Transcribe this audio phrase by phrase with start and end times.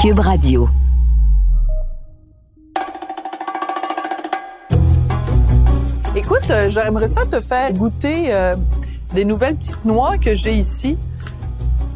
[0.00, 0.66] Cube Radio.
[6.16, 8.56] Écoute, euh, j'aimerais ça te faire goûter euh,
[9.12, 10.96] des nouvelles petites noix que j'ai ici.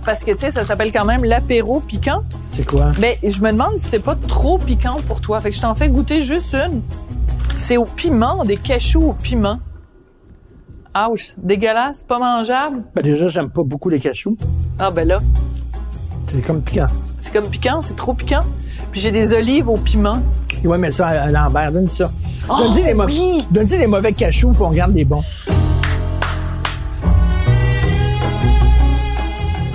[0.05, 2.25] Parce que, tu sais, ça s'appelle quand même l'apéro piquant.
[2.53, 2.93] C'est quoi?
[3.01, 5.41] Mais je me demande si c'est pas trop piquant pour toi.
[5.41, 6.83] Fait que je t'en fais goûter juste une.
[7.57, 9.61] C'est au piment, des cachous au piment.
[10.95, 12.83] Ouch, dégueulasse, pas mangeable.
[12.95, 14.37] Ben déjà, j'aime pas beaucoup les cachous.
[14.79, 15.21] Ah ben là,
[16.27, 16.89] C'est comme piquant.
[17.25, 18.43] C'est comme piquant, c'est trop piquant.
[18.93, 20.21] Puis j'ai des olives au piment.
[20.63, 22.11] Ouais, mais ça, à Lambert, donne ça.
[22.51, 23.47] Oh, donne-y les, oui!
[23.79, 25.23] les mauvais cachous, puis on garde les bons.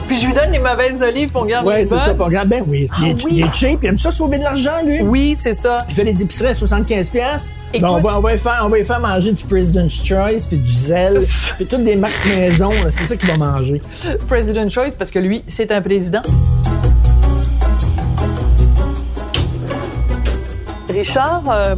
[0.07, 2.03] Puis je lui donne les mauvaises olives pour garder Ouais, les c'est bonnes.
[2.05, 2.49] ça, puis on regarde.
[2.49, 3.31] Ben oui, il, est, Ah oui.
[3.31, 5.01] il est cheap, il aime ça sauver de l'argent, lui.
[5.01, 5.79] Oui, c'est ça.
[5.89, 7.51] Il fait des épiceries à 75 pièces.
[7.73, 10.03] Écoute- Ben, on va on va lui faire on va lui faire manger du President's
[10.03, 11.19] Choice puis du Zell,
[11.57, 13.81] puis toutes des marques maison, c'est ça qu'il va manger.
[14.27, 16.21] President Choice parce que lui, c'est un président.
[20.99, 21.75] Richard, euh,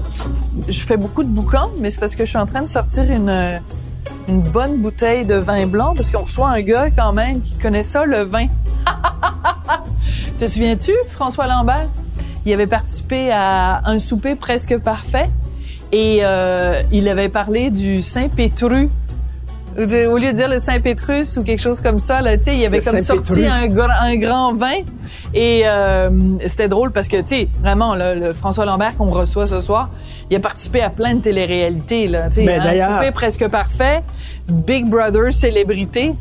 [0.67, 3.03] je fais beaucoup de boucans, mais c'est parce que je suis en train de sortir
[3.03, 3.61] une,
[4.27, 7.83] une bonne bouteille de vin blanc parce qu'on reçoit un gars quand même qui connaît
[7.83, 8.47] ça, le vin.
[10.39, 11.87] Te souviens-tu, François Lambert?
[12.47, 15.29] Il avait participé à un souper presque parfait
[15.91, 18.89] et euh, il avait parlé du Saint-Pétru.
[19.77, 22.55] De- Au lieu de dire le Saint-Pétrus ou quelque chose comme ça, là, tu sais,
[22.57, 24.81] il avait Le comme sorti un, gr- un grand vin.
[25.33, 26.09] Et euh,
[26.45, 29.89] c'était drôle parce que, tu sais, vraiment, là, le François Lambert qu'on reçoit ce soir,
[30.29, 32.61] il a participé à plein de téléréalités, là, tu sais, Ben,
[32.95, 34.01] souper presque parfait,
[34.49, 36.13] Big Brother célébrité,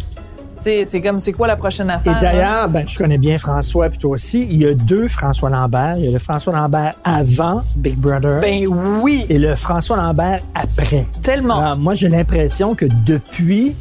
[0.63, 2.15] c'est comme, c'est quoi la prochaine Et affaire?
[2.15, 2.21] là?
[2.21, 4.47] d'ailleurs, ben, je connais bien François, puis toi aussi.
[4.51, 5.97] Il y a deux François Lambert.
[5.99, 10.41] Il y a le François Lambert avant Big Brother Ben oui, et le François Lambert
[10.55, 11.07] après.
[11.23, 11.59] tellement.
[11.59, 13.75] Alors, moi, j'ai l'impression que depuis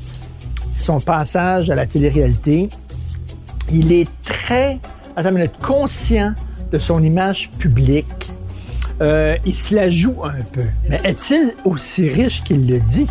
[0.75, 2.69] son passage à la télé-réalité,
[3.71, 4.79] il est très,
[5.15, 6.33] attends une minute, conscient
[6.71, 8.31] de son image publique.
[9.01, 10.63] Euh, il se la joue un peu.
[10.89, 13.07] Mais est-il aussi riche qu'il le dit?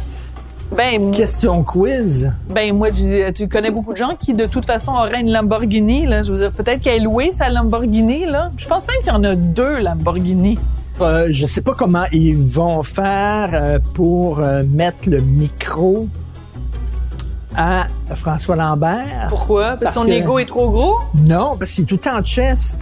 [0.77, 2.31] Ben, Question quiz.
[2.51, 6.07] Ben moi, je- tu connais beaucoup de gens qui de toute façon auraient une Lamborghini.
[6.07, 6.23] Là.
[6.23, 8.27] Je veux dire, peut-être qu'elle louée sa Lamborghini.
[8.27, 8.53] Là.
[8.57, 10.59] Je pense même qu'il y en a deux Lamborghini.
[11.01, 16.07] Euh, je sais pas comment ils vont faire euh, pour euh, mettre le micro
[17.57, 19.27] à François Lambert.
[19.31, 19.69] Pourquoi?
[19.77, 20.97] Parce, Parce que son ego est trop gros?
[21.15, 22.77] Non, parce qu'il est tout en chest.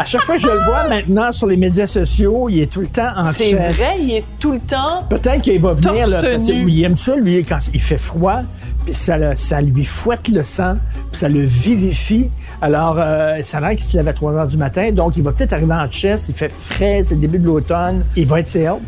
[0.00, 2.80] À chaque fois que je le vois maintenant sur les médias sociaux, il est tout
[2.80, 5.04] le temps en C'est vrai, il est tout le temps.
[5.10, 8.40] Peut-être qu'il va venir, là, parce que il aime ça, lui, quand il fait froid,
[8.86, 10.76] puis ça, ça lui fouette le sang,
[11.12, 12.30] puis ça le vivifie.
[12.62, 15.22] Alors, euh, ça a l'air qu'il se lève à 3 heures du matin, donc il
[15.22, 18.40] va peut-être arriver en chest, il fait frais, c'est le début de l'automne, il va
[18.40, 18.80] être ses hautes.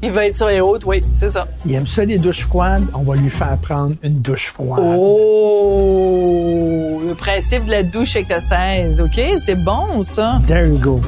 [0.00, 1.48] Il va être sur les hautes, oui, c'est ça.
[1.66, 4.80] Il aime ça, les douches froides, on va lui faire prendre une douche froide.
[4.96, 6.20] Oh,
[7.08, 10.40] le principe de la douche écossaise, ok, c'est bon ça.
[10.46, 11.00] There you go.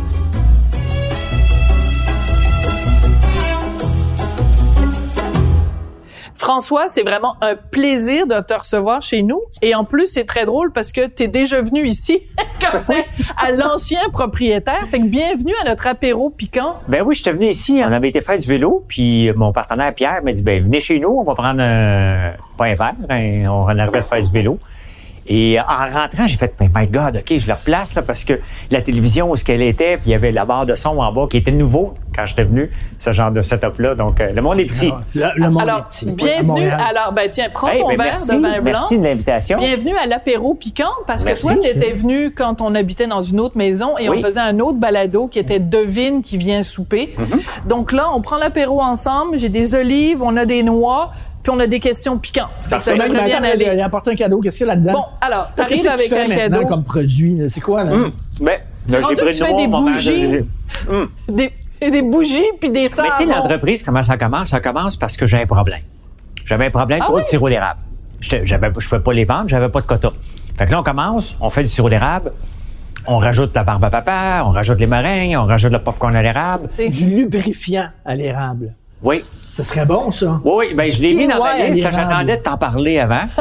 [6.41, 9.43] François, c'est vraiment un plaisir de te recevoir chez nous.
[9.61, 12.23] Et en plus, c'est très drôle parce que tu es déjà venu ici,
[12.73, 12.95] comme ça,
[13.37, 14.87] à l'ancien propriétaire.
[14.89, 16.77] Fait que bienvenue à notre apéro piquant.
[16.89, 20.23] Ben oui, j'étais venu ici, on avait été faire du vélo, puis mon partenaire Pierre
[20.25, 23.79] m'a dit, ben venez chez nous, on va prendre un, pas un verre, hein, on
[23.79, 24.59] arrivait à faire du vélo.
[25.33, 25.65] Et en
[26.01, 28.41] rentrant, j'ai fait, ben my God, OK, je le replace là, parce que
[28.73, 31.13] la télévision, où ce qu'elle était, puis il y avait la barre de son en
[31.13, 32.69] bas qui était nouveau quand j'étais venu,
[32.99, 33.95] ce genre de setup-là.
[33.95, 34.91] Donc, euh, le monde est petit.
[35.15, 36.09] Le, le monde Alors, est petit.
[36.09, 36.47] À bienvenue.
[36.49, 36.81] Montréal.
[36.91, 38.63] Alors, ben tiens, prends Hey, ton ben, verre merci, de vin blanc.
[38.65, 39.59] merci de l'invitation.
[39.59, 41.47] Bienvenue à l'apéro piquant parce Merci.
[41.47, 44.17] que toi, tu étais venu quand on habitait dans une autre maison et Oui.
[44.19, 47.15] on faisait un autre balado qui était Devine qui vient souper.
[47.17, 47.69] Mm-hmm.
[47.69, 49.39] Donc là, on prend l'apéro ensemble.
[49.39, 51.13] J'ai des olives, on a des noix,
[51.43, 52.51] puis on a des questions piquantes.
[52.63, 53.71] Fait que ça Mais bien attends, aller.
[53.75, 54.41] il apporte un cadeau.
[54.41, 54.93] Qu'est-ce qu'il y a là-dedans?
[54.93, 56.67] Bon, alors, Qu'est-ce t'arrives que avec tu fais un maintenant cadeau?
[56.69, 57.39] comme produit?
[57.49, 57.93] C'est quoi, là?
[57.93, 58.53] Hum, là,
[59.01, 60.39] rendu j'ai pris tu fais le des bougies.
[60.89, 61.09] Hum.
[61.29, 63.31] Des, et des bougies puis des Mais tu sais, savons.
[63.31, 64.49] l'entreprise, comment ça commence?
[64.51, 65.81] Ça commence parce que j'ai un problème.
[66.47, 67.23] J'avais un problème Ah trop oui?
[67.23, 67.81] de sirop d'érable.
[68.21, 70.13] Je ne pouvais pas les vendre, j'avais pas de quota.
[70.59, 72.33] Fait que là, on commence, on fait du sirop d'érable,
[73.07, 76.23] on rajoute la barbe à papa, on rajoute les meringues, on rajoute le popcorn à
[76.23, 76.69] l'érable.
[76.91, 78.75] Du lubrifiant à l'érable.
[79.03, 79.25] Oui.
[79.53, 80.41] Ça serait bon, ça.
[80.45, 83.25] Oui, oui, ben je l'ai mis dans ma liste, j'attendais de t'en parler avant.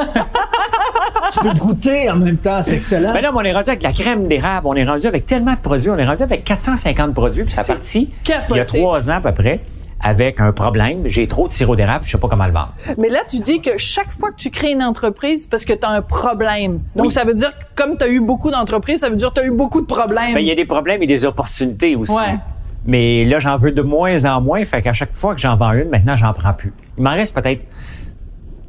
[1.32, 3.14] Tu peux goûter en même temps, c'est excellent.
[3.14, 5.58] Mais là, on est rendu avec la crème d'érable, on est rendu avec tellement de
[5.60, 8.12] produits, on est rendu avec 450 produits, puis ça parti
[8.50, 9.62] il y a trois ans à peu près,
[10.02, 11.04] avec un problème.
[11.06, 12.74] J'ai trop de sirop d'érable, je sais pas comment le vendre.
[12.98, 15.74] Mais là, tu dis que chaque fois que tu crées une entreprise, c'est parce que
[15.74, 16.80] tu as un problème.
[16.96, 17.12] Donc, Oui.
[17.12, 19.42] ça veut dire que comme tu as eu beaucoup d'entreprises, ça veut dire que tu
[19.42, 20.34] as eu beaucoup de problèmes.
[20.34, 22.12] Ben, il y a des problèmes et des opportunités aussi.
[22.12, 22.38] Ouais.
[22.86, 24.64] Mais là, j'en veux de moins en moins.
[24.66, 26.74] Fait qu'à chaque fois que j'en vends une, maintenant, j'en prends plus.
[26.98, 27.62] Il m'en reste peut-être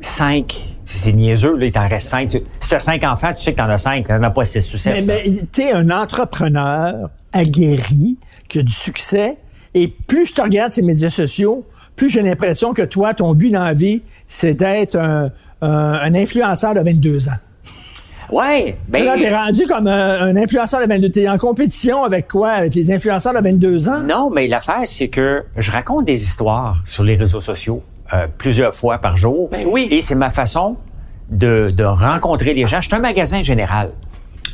[0.00, 0.76] cinq.
[0.84, 2.28] C'est niaiseux, là, il t'en reste cinq.
[2.28, 4.08] Tu- Si tu as cinq enfants, tu sais que t'en as cinq.
[4.08, 5.04] T'en as pas six ou sept.
[5.06, 8.18] Mais, mais t'es un entrepreneur aguerri
[8.48, 9.36] qui a du succès.
[9.74, 11.64] Et plus je te regarde ces médias sociaux,
[11.94, 14.96] plus j'ai l'impression que toi, ton but dans la vie, c'est d'être
[15.62, 17.38] un influenceur de 22 ans.
[18.32, 22.28] Ouais, ben, Là, t'es rendu comme un, un influenceur de 22 T'es en compétition avec
[22.28, 22.50] quoi?
[22.50, 24.00] Avec les influenceurs de 22 ans?
[24.00, 27.82] Non, mais l'affaire, c'est que je raconte des histoires sur les réseaux sociaux
[28.12, 29.48] euh, plusieurs fois par jour.
[29.50, 29.88] Ben oui.
[29.90, 30.76] Et c'est ma façon
[31.30, 32.80] de, de rencontrer les gens.
[32.80, 33.90] Je suis un magasin général.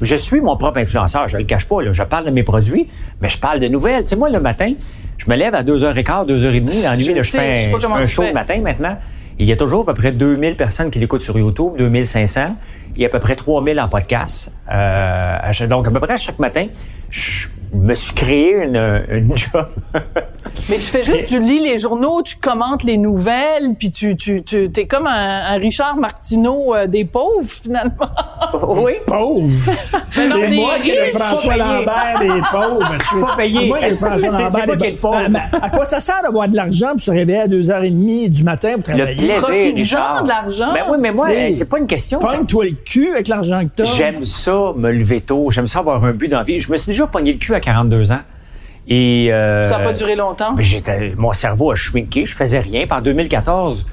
[0.02, 1.80] Je suis mon propre influenceur, je le cache pas.
[1.80, 1.92] Là.
[1.94, 2.88] Je parle de mes produits,
[3.22, 4.02] mais je parle de nouvelles.
[4.02, 4.74] Tu sais, moi, le matin,
[5.16, 6.82] je me lève à 2h15, 2h30.
[6.82, 8.28] Dans la nuit, Je là, je sais, fais, je sais je fais un show fais.
[8.28, 8.98] le matin maintenant.
[9.38, 12.56] Il y a toujours à peu près 2000 personnes qui l'écoutent sur YouTube, 2500.
[12.96, 14.52] Il y a à peu près 3000 en podcast.
[14.70, 16.66] Euh, à donc, à peu près chaque matin,
[17.10, 19.68] je me suis créé une, une job.
[20.68, 24.42] Mais tu fais juste, tu lis les journaux, tu commentes les nouvelles, puis tu, tu,
[24.42, 27.92] tu, t'es comme un, un Richard Martineau euh, des pauvres, finalement.
[28.78, 28.94] oui.
[29.06, 29.48] Pauvre!
[30.16, 31.56] Mais non, C'est moi qui est le François.
[31.56, 32.92] Lambert des pauvres.
[33.00, 33.60] Je suis Pas payé.
[33.60, 35.16] C'est moi est le François Lambert des qui est le pauvre?
[35.28, 38.42] Mais- mais à quoi ça sert d'avoir de l'argent pour se réveiller à 2h30 du
[38.42, 39.14] matin pour Le travailler?
[39.16, 40.22] plaisir, Profites-en Richard.
[40.24, 40.72] de l'argent.
[40.74, 42.18] Ben oui, mais moi, C'est- c'est pas une question.
[42.18, 43.84] Pogne-toi le cul avec l'argent que t'as.
[43.84, 45.50] J'aime ça, me lever tôt.
[45.52, 46.58] J'aime ça avoir un but dans la vie.
[46.58, 48.18] Je me suis déjà pogné le cul à 42 ans.
[48.88, 50.52] Et, euh, Ça n'a pas duré longtemps?
[50.52, 52.86] ben, j'étais, mon cerveau a shrinké, je faisais rien.
[52.86, 53.86] Puis en 2014,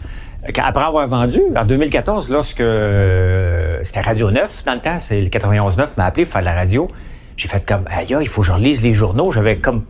[0.46, 5.22] euh, après avoir vendu, en 2014, lorsque euh, c'était Radio 9 dans le temps, c'est
[5.22, 6.90] le 91.9 m'a appelé pour faire de la radio,
[7.38, 9.32] j'ai fait comme, aïe, il faut que je relise les journaux.
[9.32, 9.84] J'avais comme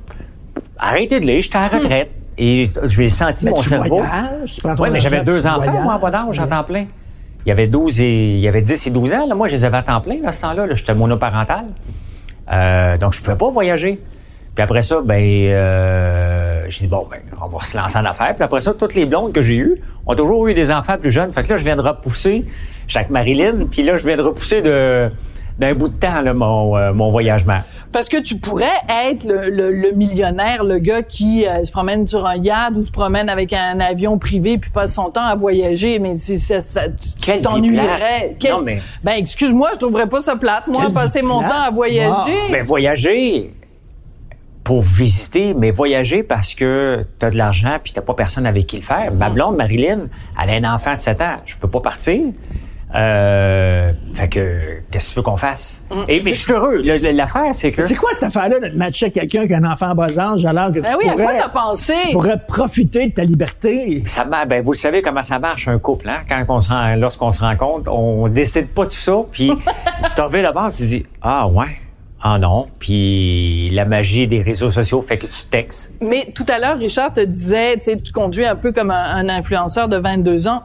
[0.78, 2.12] arrêté de lire, j'étais à la retraite.
[2.38, 3.98] Et j'ai senti Mais mon tu cerveau.
[3.98, 5.84] voyages, tu prends ton Oui, mais j'avais deux enfants, voyages.
[5.84, 6.86] moi, en bas d'âge, à temps plein.
[7.46, 9.28] Il y avait 12 et, il y avait 10 et 12 ans.
[9.28, 9.36] Là.
[9.36, 10.66] Moi, je les avais à temps plein, à ce temps-là.
[10.66, 10.74] là.
[10.74, 11.66] J'étais monoparental.
[12.52, 14.00] Euh, donc, je pouvais pas voyager.
[14.56, 18.36] Puis après ça, ben, euh, j'ai dit, bon, ben, on va se lancer en affaires.
[18.36, 21.12] Puis après ça, toutes les blondes que j'ai eues ont toujours eu des enfants plus
[21.12, 21.32] jeunes.
[21.32, 22.46] Fait que là, je viens de repousser,
[22.88, 25.10] j'étais avec Marilyn, puis là, je viens de repousser de,
[25.58, 27.60] d'un bout de temps, là, mon, euh, mon voyagement.
[27.92, 28.66] Parce que tu pourrais
[29.08, 32.82] être le, le- le millionnaire, le gars qui euh, se promène sur un yacht ou
[32.84, 36.62] se promène avec un avion privé puis passe son temps à voyager, mais c'est ça,
[36.62, 38.36] ça, tu t'ennuierais.
[38.52, 40.68] Non, mais- Ben excuse-moi, je trouverais pas ça plate.
[40.68, 41.52] Moi, Quelle passer mon plate.
[41.52, 42.52] temps à voyager.
[42.52, 43.54] Ben, voyager
[44.64, 48.68] pour visiter, mais voyager parce que tu as de l'argent puis t'as pas personne avec
[48.68, 49.12] qui le faire.
[49.14, 50.08] Ma blonde, Marilyn,
[50.42, 51.36] elle a un enfant de 7 ans.
[51.46, 52.22] Je peux pas partir.
[52.96, 54.60] Euh, fait que,
[54.92, 55.84] qu'est-ce que tu veux qu'on fasse?
[56.08, 56.78] Et, mais je suis heureux.
[56.78, 57.84] L'affaire, c'est que...
[57.84, 60.18] C'est quoi cette affaire-là de te matcher avec quelqu'un qui a un enfant en bas
[60.18, 61.96] âge alors que Ben tu oui, à quoi t'as pensé?
[62.04, 64.04] tu pourrais profiter de ta liberté?
[64.06, 66.22] Ça ben, vous savez comment ça marche un couple, hein?
[66.30, 69.52] Quand on se rend, lorsqu'on se rencontre, on décide pas tout ça, puis
[70.08, 71.80] tu t'en vas là-bas, tu te dis ah ouais,
[72.26, 75.92] ah non, puis la magie des réseaux sociaux fait que tu textes.
[76.02, 78.96] Mais tout à l'heure, Richard te disait, tu sais, tu conduis un peu comme un,
[79.04, 80.64] un influenceur de 22 ans.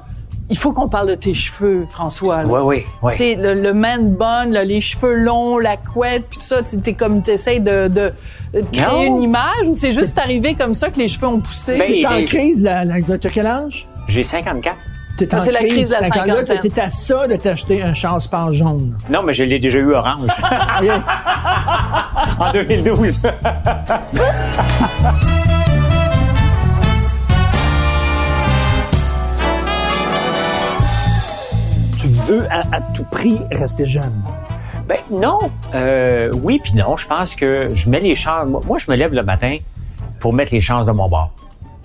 [0.50, 2.42] Il faut qu'on parle de tes cheveux, François.
[2.44, 2.48] là.
[2.48, 3.12] Oui, oui, oui.
[3.12, 6.62] Tu sais, le, le man bun, là, les cheveux longs, la couette, puis tout ça,
[6.62, 8.12] tu t'es comme, t'essayes de, de,
[8.54, 9.16] de créer Non.
[9.18, 11.76] une image ou c'est juste arrivé comme ça que les cheveux ont poussé?
[11.76, 13.86] Ben, T'es en les- crise, la, la, t'as quel âge?
[14.08, 14.74] J'ai 54.
[15.18, 16.58] T'es Ah, en la crise de la cinquantaine.
[16.60, 18.96] T'es à ça de t'acheter un chasse-pain jaune.
[19.10, 20.28] Non, mais je l'ai déjà eu orange
[20.80, 20.90] OK?
[22.38, 23.22] en 2012.
[32.00, 34.12] tu veux à, à tout prix rester jeune?
[34.86, 35.38] ben non,
[35.74, 36.96] euh, oui puis non.
[36.96, 38.46] Je pense que je mets les chances.
[38.46, 39.58] Moi, moi, je me lève le matin
[40.18, 41.30] pour mettre les chances de mon bord.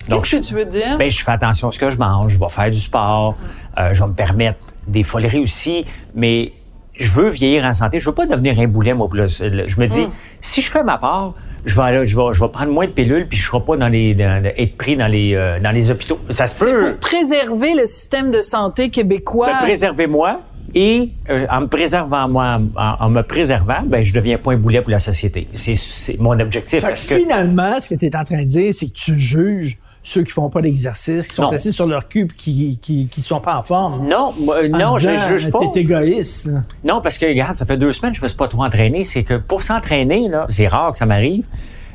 [0.08, 0.96] Qu'est-ce je- que tu veux dire?
[0.98, 3.36] Ben, je fais attention à ce que je mange, je vais faire du sport,
[3.78, 5.84] euh, je vais me permettre des foleries aussi,
[6.14, 6.52] mais
[6.98, 7.98] je veux vieillir en santé.
[8.00, 9.08] Je veux pas devenir un boulet, moi.
[9.14, 9.26] là.
[9.26, 10.06] Je me dis,
[10.40, 11.34] si je fais ma part,
[11.64, 13.76] je vais, aller- je vais, je vais prendre moins de pilules, puis je serai pas
[13.76, 16.20] dans les, dans- être pris dans les, euh, dans les hôpitaux.
[16.30, 19.48] Ça se c'est peut pour préserver le système de santé québécois.
[19.54, 20.40] me préserver moi.
[20.76, 24.56] Et euh, en me préservant moi, en, en me préservant, ben je deviens pas un
[24.56, 25.46] boulet pour la société.
[25.52, 26.80] C'est, c'est mon objectif.
[26.82, 29.78] Parce que finalement, ce que tu es en train de dire, c'est que tu juges
[30.06, 31.52] ceux qui font pas d'exercice, qui sont Non.
[31.52, 34.06] assis sur leur cul pis qui, qui, qui sont pas en forme.
[34.06, 35.58] non, moi, En non, je disant, je juge pas.
[35.72, 36.46] T'es égoïste.
[36.46, 36.60] là.
[36.84, 39.02] Non, parce que, regarde, ça fait deux semaines que je me suis pas trop entraîné.
[39.02, 41.46] C'est que pour s'entraîner, là, c'est rare que ça m'arrive,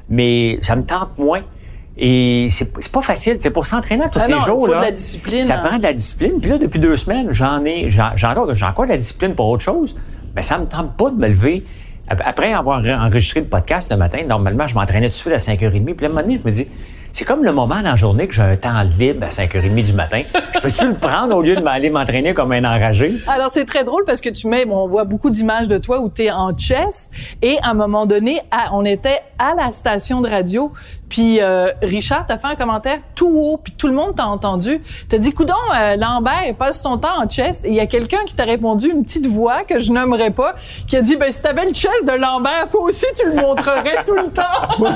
[0.10, 1.42] mais ça me tente moins.
[2.01, 3.38] Et c'est c'est pas facile.
[3.39, 4.62] C'est pour s'entraîner tous Ah les non, jours.
[4.66, 5.63] faut de là, la discipline, Ça hein.
[5.68, 6.39] prend de la discipline.
[6.42, 9.36] Puis là, depuis deux semaines, j'en ai, j'en, j'ai encore, j'ai encore de la discipline
[9.36, 9.96] pour autre chose.
[10.36, 11.63] Mais ça me tente pas de me lever.
[12.08, 15.38] Ap- Après avoir enregistré le podcast le matin, normalement, je m'entraînais tout de suite à
[15.38, 15.84] 5h30.
[15.84, 16.68] Puis là, à un moment donné, je me dis,
[17.20, 19.92] c'est comme le moment dans la journée que j'ai un temps libre à 5h30 du
[19.92, 20.22] matin.
[20.56, 23.14] Je peux-tu le prendre au lieu de m'aller m'entraîner comme un enragé?
[23.28, 26.00] Alors, c'est très drôle parce que tu mets, bon, on voit beaucoup d'images de toi
[26.00, 27.10] où tu es en chess
[27.42, 28.40] et à un moment donné,
[28.72, 30.72] on était à la station de radio,
[31.10, 34.82] puis euh, Richard t'a fait un commentaire tout haut, puis tout le monde t'a entendu.
[35.10, 38.20] T'as dit, coudon, euh, Lambert passe son temps en chess et il y a quelqu'un
[38.25, 40.54] qui t'a répondu, une petite voix que je nommerai pas,
[40.88, 44.04] qui a dit, ben si t'avais le chess de Lambert, toi aussi tu le montrerais
[44.06, 44.88] tout le temps.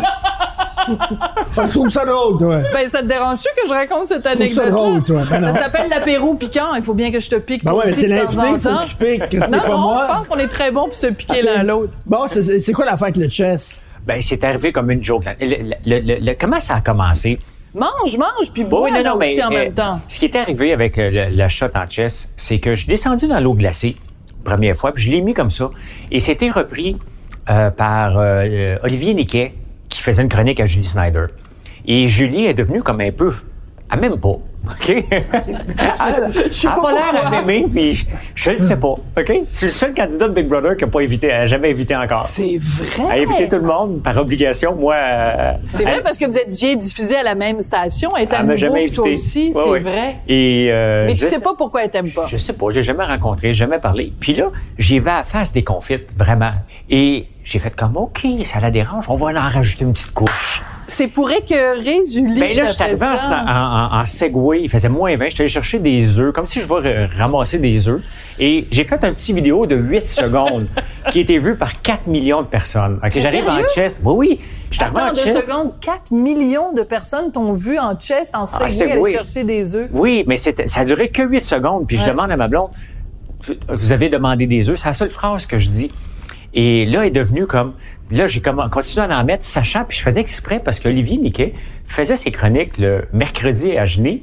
[0.88, 2.58] Je trouve ça drôle, toi.
[2.74, 5.22] ben ça te dérange-tu que je raconte cette ça anecdote drôle, toi.
[5.30, 6.74] Ben ça s'appelle l'apéro piquant.
[6.76, 7.64] Il faut bien que je te pique.
[7.64, 9.24] Ben ouais, c'est faut que tu piques.
[9.32, 10.08] C'est Non, moi.
[10.10, 11.94] je pense qu'on est très bon pour se piquer l'un l'autre.
[12.06, 13.82] Bon, c'est- c'est quoi l'affaire avec le chess?
[14.06, 15.24] Ben, c'est arrivé comme une joke.
[15.40, 17.40] Le- le- le- le- comment ça a commencé?
[17.76, 20.00] Mange, mange, puis bois Oui, non, là non, mais aussi en euh, même temps.
[20.08, 23.28] ce qui est arrivé avec euh, le, shot en chess, c'est que je suis descendu
[23.28, 23.96] dans l'eau glacée,
[24.44, 25.72] première fois, puis je l'ai mis comme ça.
[26.12, 26.98] Et c'était repris
[27.50, 29.54] euh, par euh, euh, Olivier Niquet,
[29.90, 31.26] qui faisait une chronique à Julie Snyder.
[31.88, 33.34] Et Julie est devenue comme un peu...
[33.92, 34.90] Elle m'aime pas, OK?
[35.12, 35.30] Elle
[36.64, 39.32] n'a pas l'air à m'aimer, puis je ne le sais pas, OK?
[39.52, 41.96] C'est le seul candidat de Big Brother qui n'a pas invité, elle a jamais invité
[41.96, 42.26] encore.
[42.28, 42.54] C'est
[42.98, 43.22] Elle a vrai.
[43.24, 44.76] invité tout le monde par obligation.
[44.76, 48.10] Moi, euh, C'est vrai elle- parce que vous êtes déjà diffusé à la même station.
[48.18, 49.52] Elle nouveau jamais toi aussi.
[49.54, 49.80] Ouais, c'est ouais.
[49.80, 50.16] vrai.
[50.28, 52.26] Et, euh, Mais tu je sais pas pourquoi elle t'aime pas.
[52.28, 54.14] Je sais pas, j'ai jamais rencontré, jamais parlé.
[54.20, 54.46] Puis là,
[54.78, 56.52] j'y vais à la face des confites, vraiment.
[56.90, 60.62] Et j'ai fait comme, OK, ça la dérange, on va en rajouter une petite couche.
[60.94, 62.40] C'est pour écœurer Julie.
[62.40, 66.20] Ben là, je suis arrivé en, Segway, il faisait moins 20, j'étais allé chercher des
[66.20, 68.02] œufs, comme si je vais ramasser des œufs.
[68.40, 70.68] Et j'ai fait un petit vidéo de 8 secondes
[71.10, 73.00] qui a été vu par 4 millions de personnes.
[73.04, 74.00] OK, C'est j'arrive en chess.
[74.04, 74.40] Oui, oui.
[74.70, 75.44] Je suis Attends en deux chess.
[75.46, 75.74] secondes.
[75.82, 78.92] 4 millions de personnes t'ont vu en chest, en Segway, Segway.
[78.94, 79.90] aller chercher des œufs.
[79.94, 81.88] Oui, mais ça a duré que 8 secondes.
[81.88, 82.70] Puis je demande à ma blonde,
[83.42, 85.92] vous- vous avez demandé des œufs, c'est la seule phrase que je dis.
[86.54, 87.74] Et là, elle est devenue comme,
[88.14, 91.54] là, j'ai continué à en mettre, sachant, puis je faisais exprès parce qu'Olivier Niquet
[91.86, 94.22] faisait ses chroniques le mercredi à Genet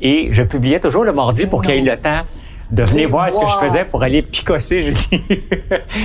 [0.00, 2.22] et je publiais toujours le mardi pour qu'il ait le temps
[2.70, 5.22] de venir voir ce que je faisais pour aller picosser Julie.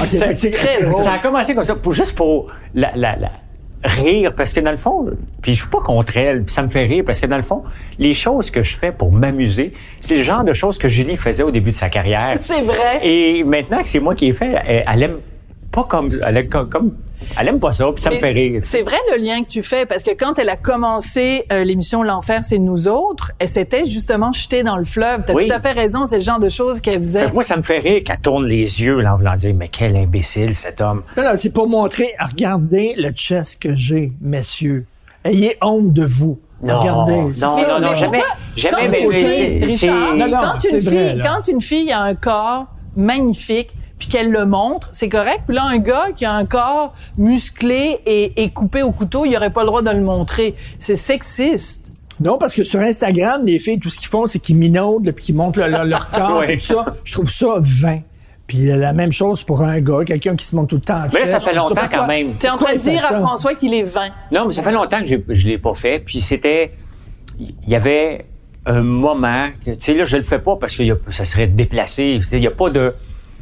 [0.08, 3.32] ça, très a commencé comme ça, pour, juste pour la, la, la-
[3.84, 5.08] rire, parce que dans le fond,
[5.42, 7.42] puis je suis pas contre elle, puis ça me fait rire, parce que dans le
[7.42, 7.64] fond,
[7.98, 11.44] les choses que je fais pour m'amuser, c'est le genre de choses que Julie faisait
[11.44, 12.36] au début de sa carrière.
[12.40, 13.00] C'est vrai.
[13.02, 15.18] Et maintenant que c'est moi qui ai fait, elle, elle aime
[15.72, 16.92] pas comme, elle aime comme, comme-
[17.40, 18.62] elle aime pas ça, puis ça me fait rire.
[18.64, 22.02] C'est vrai le lien que tu fais parce que quand elle a commencé euh, l'émission
[22.02, 25.22] L'enfer c'est nous autres, elle s'était justement jetée dans le fleuve.
[25.28, 25.48] T'as Oui.
[25.48, 27.32] tout à fait raison, c'est le genre de choses qu'elle faisait.
[27.32, 29.96] moi, ça me fait rire qu'elle tourne les yeux, là, en voulant dire, mais quel
[29.96, 31.04] imbécile, cet homme.
[31.16, 34.86] Non, non, c'est pour montrer, regardez le chess que j'ai, messieurs.
[35.24, 36.40] Ayez honte de vous.
[36.64, 37.12] Non, regardez.
[37.14, 38.22] non, non, non, mais jamais,
[38.58, 40.16] jamais, Quand mais, une fille, c'est- Richard,
[41.24, 43.70] quand une fille a un corps magnifique
[44.02, 45.42] puis qu'elle le montre, c'est correct.
[45.46, 49.36] Puis là, un gars qui a un corps musclé et, et coupé au couteau, il
[49.38, 50.56] aurait pas le droit de le montrer.
[50.80, 51.86] C'est sexiste.
[52.20, 55.26] Non, parce que sur Instagram, les filles, tout ce qu'ils font, c'est qu'ils minaudent, puis
[55.26, 56.56] qu'ils montrent leur, leur corps, Ouais.
[56.56, 56.88] et tout ça.
[57.04, 58.00] Je trouve ça vain.
[58.48, 61.08] Puis la même chose pour un gars, quelqu'un qui se montre tout le temps en
[61.14, 62.34] Mais là, ça fait longtemps quand même.
[62.40, 63.20] T'es en Pourquoi train de dire à?
[63.20, 64.10] François qu'il est vain.
[64.32, 66.00] Non, mais ça fait longtemps que je l'ai pas fait.
[66.00, 66.72] Puis c'était,
[67.40, 68.26] il y avait
[68.66, 71.24] un moment, que, tu sais là, je le fais pas parce que y a- ça
[71.26, 72.16] serait déplacé.
[72.18, 72.94] Tu sais, Il y a pas de,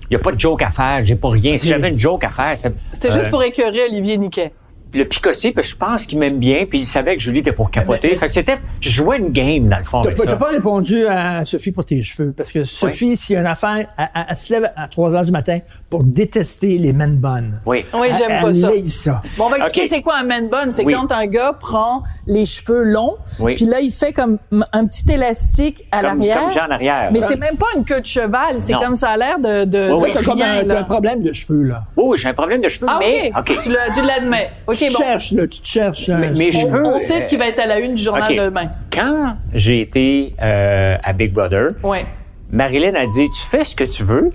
[0.10, 1.04] il y a pas de joke à faire.
[1.04, 1.58] J'ai pas rien.
[1.58, 4.52] Si j'avais une joke à faire, c'est- C'était euh, juste pour écœurer Olivier Niquet.
[4.94, 7.52] Le picossé, parce que je pense qu'il m'aime bien, puis il savait que Julie était
[7.52, 8.16] pour capoter.
[8.16, 11.06] fait que c'était, je jouais une game dans le fond T'as avec pas, pas répondu
[11.08, 12.34] à Sophie pour tes cheveux.
[12.36, 15.14] Parce que Sophie, s'il y a une affaire, elle, elle- elle se lève à 3
[15.14, 17.60] heures du matin pour détester les men bonnes.
[17.66, 17.86] Oui.
[17.94, 19.22] Oui, j'aime Elle- pas elle ça.
[19.38, 19.88] Bon, on va expliquer Ok.
[19.90, 20.72] c'est quoi un man bun.
[20.72, 20.94] C'est Oui.
[20.94, 23.56] quand un gars prend les cheveux longs, Oui.
[23.56, 24.38] puis là, il fait comme
[24.74, 26.40] un petit élastique à Comme, l'arrière.
[26.48, 27.10] comme en arrière.
[27.14, 28.80] Mais c'est même pas une queue de cheval, c'est Non.
[28.80, 30.76] comme ça a l'air de, de, Oui, de T'as comme un, là.
[30.76, 31.84] t'as un problème de cheveux, là.
[31.96, 33.52] Oh, j'ai un problème de cheveux, Ah, mais, OK.
[33.52, 33.58] OK.
[33.64, 34.50] Tu le- tu l'admets.
[34.88, 35.00] Tu te bon.
[35.00, 36.08] cherches, là, tu te cherches.
[36.08, 36.18] là.
[36.18, 38.32] Mais- mes On- cheveux- On sait ce qui va être à la une du journal
[38.32, 38.38] OK.
[38.38, 38.70] de demain.
[38.92, 42.06] Quand j'ai été euh, à Big Brother, Ouais.
[42.52, 44.32] Marilyn a dit Tu fais ce que tu veux,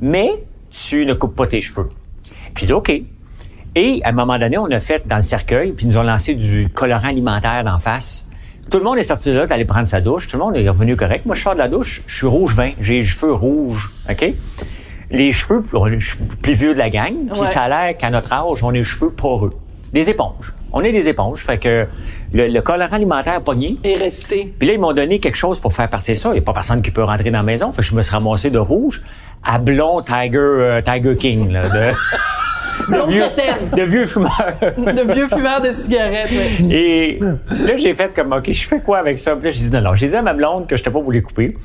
[0.00, 0.30] mais
[0.70, 1.88] tu ne coupes pas tes cheveux.
[2.54, 2.92] Puis j'ai dit OK.
[3.74, 6.02] Et à un moment donné, on a fait dans le cercueil, puis ils nous ont
[6.02, 8.24] lancé du colorant alimentaire d'en face.
[8.70, 10.26] Tout le monde est sorti de là, d'aller prendre sa douche.
[10.28, 11.24] Tout le monde est revenu correct.
[11.26, 13.90] Moi, je sors de la douche, je suis rouge vin, j'ai les cheveux rouges.
[14.10, 14.34] OK?
[15.10, 15.64] Les cheveux,
[15.98, 17.46] je suis plus vieux de la gang, puis Ouais.
[17.46, 19.54] ça a l'air qu'à notre âge, on a les cheveux poreux.
[19.92, 20.52] Des éponges.
[20.72, 21.40] On est des éponges.
[21.40, 21.86] Fait que
[22.32, 24.52] le, le colorant alimentaire pogné, Et rester.
[24.58, 26.28] puis là, ils m'ont donné quelque chose pour faire partir ça.
[26.30, 27.72] Il n'y a pas personne qui peut rentrer dans la maison.
[27.72, 29.02] Fait que je me suis ramassé de rouge
[29.44, 33.24] à blond Tiger, euh, Tiger King, là, de, vieux,
[33.76, 34.54] de vieux fumeurs.
[34.76, 36.30] De vieux fumeurs de cigarettes.
[36.30, 36.74] ouais.
[36.74, 39.36] Et là, j'ai fait comme, OK, je fais quoi avec ça?
[39.36, 39.94] Puis là, j'ai dit non, non.
[39.94, 41.56] J'ai dit à ma blonde que je n'étais pas pour les couper.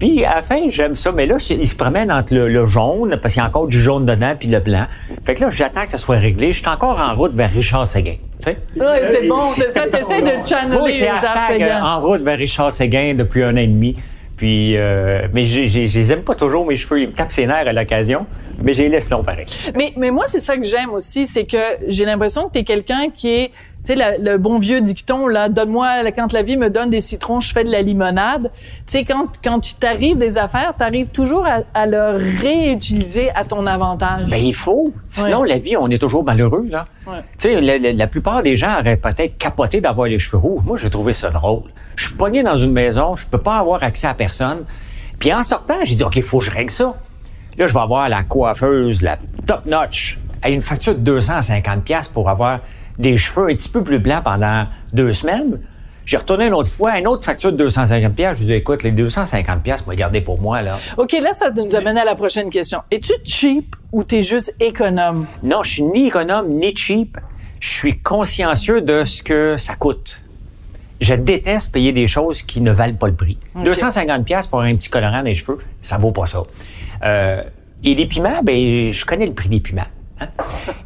[0.00, 1.12] Puis à la fin, j'aime ça.
[1.12, 3.78] Mais là, il se promène entre le, le jaune, parce qu'il y a encore du
[3.78, 4.86] jaune dedans, puis le blanc.
[5.24, 6.50] Fait que là, j'attends que ça soit réglé.
[6.50, 7.86] Je suis encore en route vers Richard.
[7.86, 8.00] Tu?
[8.00, 12.38] Ouais, c'est bon, c'est ça, t'essaies de channeler Oui, c'est Richard euh, en route vers
[12.38, 13.96] Richard Séguin depuis un an et demi.
[14.38, 17.02] Puis, euh, mais je les aime pas toujours, mes cheveux.
[17.02, 18.24] Ils me tapent ses nerfs à l'occasion.
[18.62, 19.44] Mais j'ai les laisse longs pareil.
[19.74, 23.08] Mais, mais moi, c'est ça que j'aime aussi, c'est que j'ai l'impression que t'es quelqu'un
[23.12, 23.50] qui est,
[23.84, 27.40] tu sais, le bon vieux dicton, là, donne-moi, quand la vie me donne des citrons,
[27.40, 28.50] je fais de la limonade.
[28.86, 33.44] Tu sais, quand, quand tu t'arrives des affaires, t'arrives toujours à, à le réutiliser à
[33.44, 34.28] ton avantage.
[34.28, 34.92] Ben, il faut.
[35.08, 36.86] Sinon, la vie, on est toujours malheureux, là.
[37.06, 37.20] Ouais.
[37.38, 40.62] Tu sais, la, la- la plupart des gens auraient peut-être capoté d'avoir les cheveux rouges.
[40.64, 41.62] Moi, j'ai trouvé ça drôle.
[41.96, 44.64] Je suis pogné dans une maison, je peux pas avoir accès à personne.
[45.18, 46.94] Puis en sortant, j'ai dit, OK, il faut que je règle ça.
[47.58, 52.08] Là, je vais avoir la coiffeuse, la top notch, à une facture de 250 pièces
[52.08, 52.60] pour avoir
[53.00, 55.58] des cheveux un petit peu plus blancs pendant deux semaines.
[56.06, 58.38] J'ai retourné une autre fois, une autre facture de 250 pièces.
[58.38, 60.78] Je lui ai dit, écoute, les 250 pièces, moi, garder pour moi, là.
[60.96, 62.80] OK, là, ça nous amène à la prochaine question.
[62.90, 65.26] Es-tu cheap ou t'es juste économe?
[65.42, 67.16] Non, je suis ni économe ni cheap.
[67.60, 70.20] Je suis consciencieux de ce que ça coûte.
[71.00, 73.38] Je déteste payer des choses qui ne valent pas le prix.
[73.54, 76.42] 250 pièces pour un petit colorant des cheveux, ça vaut pas ça.
[77.04, 77.42] Euh,
[77.84, 79.86] et les piments, ben je connais le prix des piments.
[80.20, 80.28] Hein?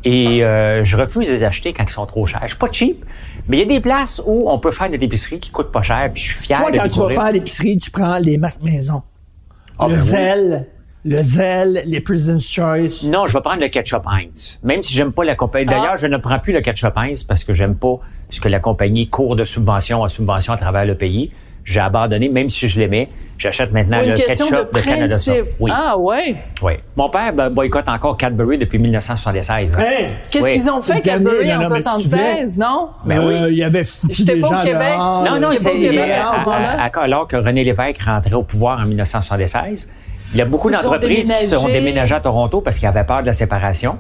[0.05, 2.41] Et euh, je refuse de les acheter quand ils sont trop chers.
[2.45, 3.05] Je suis pas cheap,
[3.49, 5.83] mais il y a des places où on peut faire de l'épicerie qui coûtent pas
[5.83, 8.39] cher, puis je suis fier Toi, de quand tu vas faire l'épicerie, tu prends les
[8.39, 9.03] marques maison.
[9.79, 10.07] Ah, le ben oui.
[10.09, 10.67] zèle,
[11.05, 13.05] le zèle, les President's Choice.
[13.05, 14.59] Non, je vais prendre le ketchup Heinz.
[14.63, 15.67] Même si j'aime pas la compagnie.
[15.67, 15.97] D'ailleurs, Ah.
[15.97, 17.99] je ne prends plus le ketchup Heinz parce que j'aime pas
[18.31, 21.31] ce que la compagnie court de subvention en subvention à travers le pays.
[21.65, 23.09] J'ai abandonné, même si je l'aimais.
[23.37, 25.39] J'achète maintenant Une le ketchup de de, Canada Soft.
[25.39, 25.55] principe.
[25.59, 26.37] Oui, Ah, ouais.
[26.63, 26.73] oui.
[26.95, 29.73] Mon père ben, boycotte encore Cadbury depuis 1976.
[29.77, 29.81] hein.
[29.83, 30.07] Hey!
[30.31, 30.53] Qu'est-ce Oui.
[30.53, 32.89] qu'ils ont fait, Cadbury, en non, mais tu 76, non?
[33.05, 33.35] Ben oui.
[33.35, 34.95] Euh, il avait foutu J'étais des pas au Québec.
[34.95, 35.23] dehors.
[35.41, 35.71] Non, c'est
[37.01, 39.91] alors que René Lévesque rentrait au pouvoir en 1976.
[40.33, 41.81] Il y a beaucoup d'entreprises qui sont déménagé.
[41.81, 43.99] déménagées à Toronto parce qu'ils avaient peur de la séparation.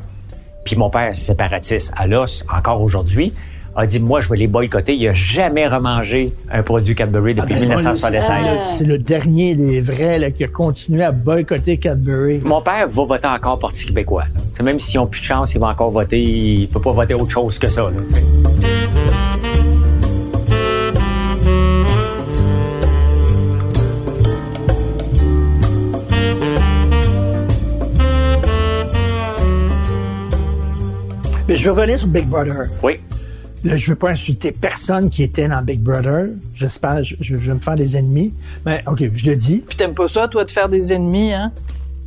[0.64, 3.34] Puis mon père, séparatiste à l'os, encore aujourd'hui,
[3.76, 4.94] a dit, moi, je vais les boycotter.
[4.94, 8.28] Il a jamais remangé un produit Cadbury depuis Ben, 1976.
[8.42, 12.40] moi, C'est le dernier des vrais là, qui a continué à boycotter Cadbury.
[12.44, 14.24] Mon père va voter encore Parti québécois.
[14.58, 14.62] là.
[14.64, 16.20] Même s'ils n'ont plus de chance, il va encore voter.
[16.20, 17.82] Il peut pas voter autre chose que ça.
[17.82, 17.90] là.
[31.46, 32.66] Mais je sur Big Brother.
[32.82, 33.00] Oui.
[33.64, 36.26] Là, je veux pas insulter personne qui était dans Big Brother.
[36.54, 38.32] J'espère, je, je vais me faire des ennemis.
[38.66, 39.62] Mais OK, je le dis.
[39.66, 41.50] Puis t'aimes pas ça, toi, de faire des ennemis, hein?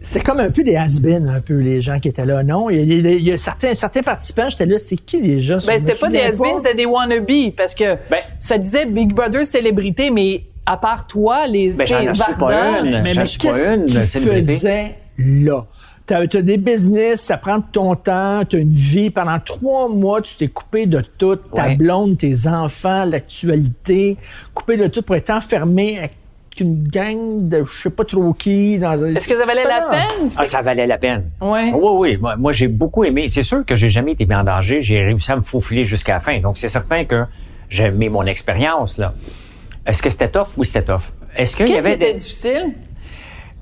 [0.03, 2.43] C'est comme un peu des has un peu, les gens qui étaient là.
[2.43, 4.77] Non, il y a, il y a- il y a certains, certains participants, j'étais là,
[4.77, 5.57] c'est qui les gens?
[5.65, 7.25] Ben, c'était pas des has c'était des wannabes,
[7.57, 12.13] parce que Ben- ça disait Big Brother célébrité, mais à part toi, les Ben, j'en
[12.13, 12.91] suis pas une.
[12.91, 15.65] Mais, mais qu'est-ce une que tu faisais là?
[16.07, 19.09] T'as as des business, ça prend de ton temps, t'as une vie.
[19.09, 21.35] Pendant trois mois, tu t'es coupé de tout.
[21.35, 21.75] Ta Ouais.
[21.75, 24.17] blonde, tes enfants, l'actualité.
[24.53, 26.13] Coupé de tout pour être enfermé avec
[26.59, 28.79] une gang de je sais pas trop qui.
[28.79, 30.29] dans un- Est-ce que ça valait la peine?
[30.37, 31.25] Ah, ça valait la peine.
[31.41, 31.71] Ouais.
[31.73, 32.17] Oui, oui.
[32.19, 33.27] Moi, moi, j'ai beaucoup aimé.
[33.29, 34.81] C'est sûr que j'ai jamais été mis en danger.
[34.81, 36.39] J'ai réussi à me faufiler jusqu'à la fin.
[36.39, 37.25] Donc, c'est certain que
[37.69, 39.13] j'ai aimé mon expérience, là.
[39.85, 40.47] Est-ce que c'était tough?
[40.57, 41.11] Oui, c'était tough?
[41.35, 42.19] Est-ce qu'il y Qu'est-ce qui avait était des...
[42.19, 42.73] difficile?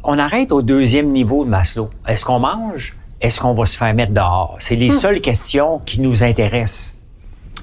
[0.08, 1.90] On arrête au deuxième niveau de Maslow.
[2.08, 2.96] Est-ce qu'on mange?
[3.22, 4.56] Est-ce qu'on va se faire mettre dehors?
[4.60, 4.80] C'est Hmm.
[4.80, 6.94] les seules questions qui nous intéressent.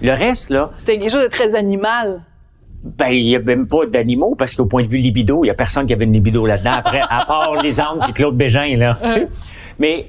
[0.01, 2.23] Le reste, là, C'était quelque chose de très animal.
[2.83, 5.51] ben, il n'y a même pas d'animaux parce qu'au point de vue libido, il y
[5.51, 8.99] a personne qui avait une libido là-dedans après, à part Lisande et Claude Bégin, là.
[9.01, 9.29] tu sais.
[9.79, 10.07] Mais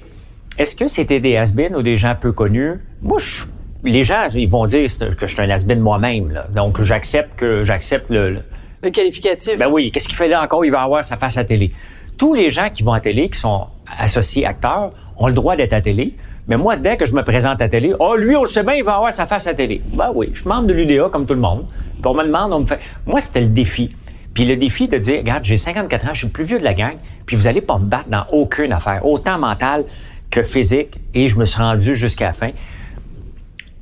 [0.58, 2.80] est-ce que c'était des has ou des gens peu connus?
[3.04, 3.44] Moi, je-
[3.84, 6.48] les gens, ils vont dire que je suis un has moi-même, là.
[6.56, 8.42] Donc, j'accepte que, j'accepte le, le-
[8.82, 9.56] Le qualificatif.
[9.60, 10.66] ben oui, qu'est-ce qu'il fait là encore?
[10.66, 11.72] Il va avoir sa face à télé.
[12.18, 15.74] Tous les gens qui vont à télé, qui sont associés acteurs, ont le droit d'être
[15.74, 16.16] à télé.
[16.48, 18.74] Mais moi, dès que je me présente à télé, oh, lui, on le sait bien,
[18.74, 19.82] il va avoir sa face à télé.
[19.94, 21.66] Ben oui, je suis membre de l'UDA comme tout le monde.
[21.94, 22.80] Puis on me demande, on me fait.
[23.06, 23.96] Moi, c'était le défi.
[24.34, 26.64] Puis le défi de dire, regarde, j'ai 54 ans, je suis le plus vieux de
[26.64, 26.96] la gang,
[27.26, 29.86] puis vous allez pas me battre dans aucune affaire, autant mentale
[30.32, 32.50] que physique, et je me suis rendu jusqu'à la fin.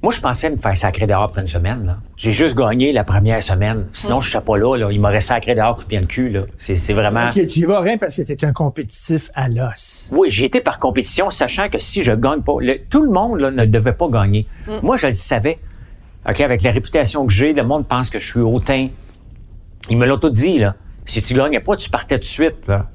[0.03, 1.85] Moi, je pensais me faire sacrer dehors après une semaine.
[1.85, 1.97] là.
[2.17, 3.85] J'ai juste gagné la première semaine.
[3.93, 4.75] Sinon, je serais pas là.
[4.75, 4.89] là.
[4.91, 6.29] Il m'aurait sacré dehors coup de pied dans le cul.
[6.29, 6.41] Là.
[6.57, 7.27] C'est, vraiment...
[7.29, 10.09] OK, tu y vas rien parce que t'es un compétitif à l'os.
[10.11, 13.39] Oui, j'ai été par compétition, sachant que si je gagne pas, le- tout le monde
[13.41, 14.47] là, ne devait pas gagner.
[14.81, 15.57] Moi, je le savais.
[16.27, 18.87] Ok, avec la réputation que j'ai, le monde pense que je suis hautain.
[19.89, 20.75] Ils me l'ont tout dit là.
[21.05, 22.67] Si tu gagnais pas, tu partais tout de suite.
[22.67, 22.89] Là.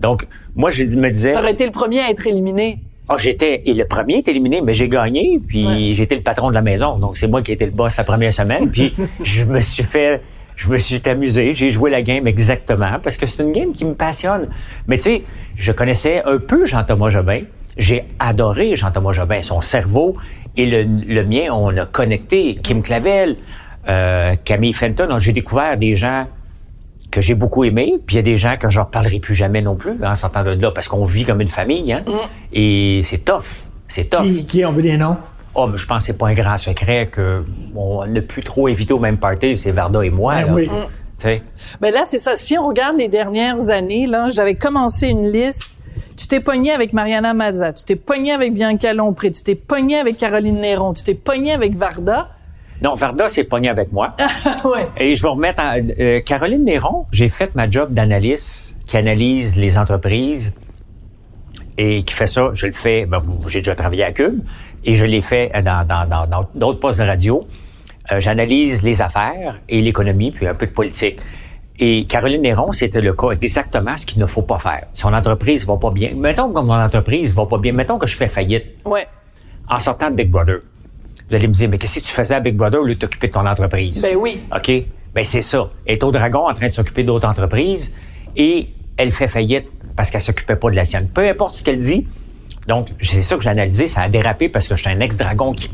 [0.00, 2.80] Donc, moi, je me disais, T'aurais été le premier à être éliminé.
[3.08, 5.92] Ah, j'étais et le premier est éliminé, mais j'ai gagné, puis Ouais.
[5.92, 8.32] j'étais le patron de la maison, donc c'est moi qui étais le boss la première
[8.32, 10.20] semaine, puis je me suis fait
[10.56, 13.84] je me suis amusé, j'ai joué la game exactement parce que c'est une game qui
[13.84, 14.48] me passionne.
[14.86, 15.22] Mais tu sais,
[15.56, 17.40] je connaissais un peu Jean-Thomas Jobin.
[17.76, 20.16] J'ai adoré Jean-Thomas Jobin, son cerveau
[20.56, 22.54] et le, le, mien, on a connecté.
[22.62, 23.36] Kim Clavel,
[23.88, 26.26] euh, Camille Fenton, j'ai découvert des gens
[27.14, 29.36] que j'ai beaucoup aimés, puis il y a des gens que je ne reparlerai plus
[29.36, 32.02] jamais non plus hein, en sortant de là, parce qu'on vit comme une famille, hein,
[32.04, 32.12] mm.
[32.52, 33.62] et c'est tough.
[33.86, 34.22] C'est tough.
[34.22, 35.16] Qui, qui on veut des noms?
[35.54, 37.44] Oh, mais je pense que c'est pas un grand secret que
[37.76, 40.42] on n'a plus trop évité au même party, c'est Varda et moi.
[40.42, 40.68] Ben oui.
[41.24, 41.40] Mais
[41.80, 42.34] ben là, c'est ça.
[42.34, 45.70] Si on regarde les dernières années, là, j'avais commencé une liste.
[46.16, 49.96] Tu t'es pogné avec Mariana Mazza, tu t'es pogné avec Bianca Lompré, tu t'es pogné
[49.96, 52.30] avec Caroline Néron, tu t'es pogné avec Varda.
[52.84, 54.14] Non, Varda s'est pogné avec moi.
[54.66, 54.86] ouais.
[54.98, 59.56] Et je vais remettre en, euh, Caroline Néron, j'ai fait ma job d'analyste qui analyse
[59.56, 60.54] les entreprises
[61.78, 62.50] et qui fait ça.
[62.52, 64.40] Je le fais, ben, j'ai déjà travaillé à Cube
[64.84, 67.48] et je l'ai fait dans, dans, d'autres postes de radio.
[68.12, 71.20] Euh, j'analyse les affaires et l'économie, puis un peu de politique.
[71.78, 74.88] Et Caroline Néron, c'était le cas exactement ce qu'il ne faut pas faire.
[74.92, 76.10] Son entreprise va pas bien.
[76.14, 77.72] Mettons que mon entreprise va pas bien.
[77.72, 78.66] Mettons que je fais faillite.
[78.84, 79.06] Ouais.
[79.70, 80.58] En sortant de Big Brother.
[81.28, 82.98] Vous allez me dire, mais qu'est-ce que tu faisais à Big Brother au lieu de
[82.98, 84.02] t'occuper de ton entreprise?
[84.02, 84.40] Ben oui.
[84.54, 84.70] OK?
[85.14, 85.70] Ben c'est ça.
[85.86, 87.94] Elle est au dragon en train de s'occuper d'autres entreprises
[88.36, 91.08] et elle fait faillite parce qu'elle s'occupait pas de la sienne.
[91.12, 92.06] Peu importe ce qu'elle dit.
[92.66, 93.88] Donc, c'est ça que j'ai analysé.
[93.88, 95.70] Ça a dérapé parce que j'étais un ex-dragon qui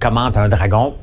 [0.00, 0.94] commente un dragon.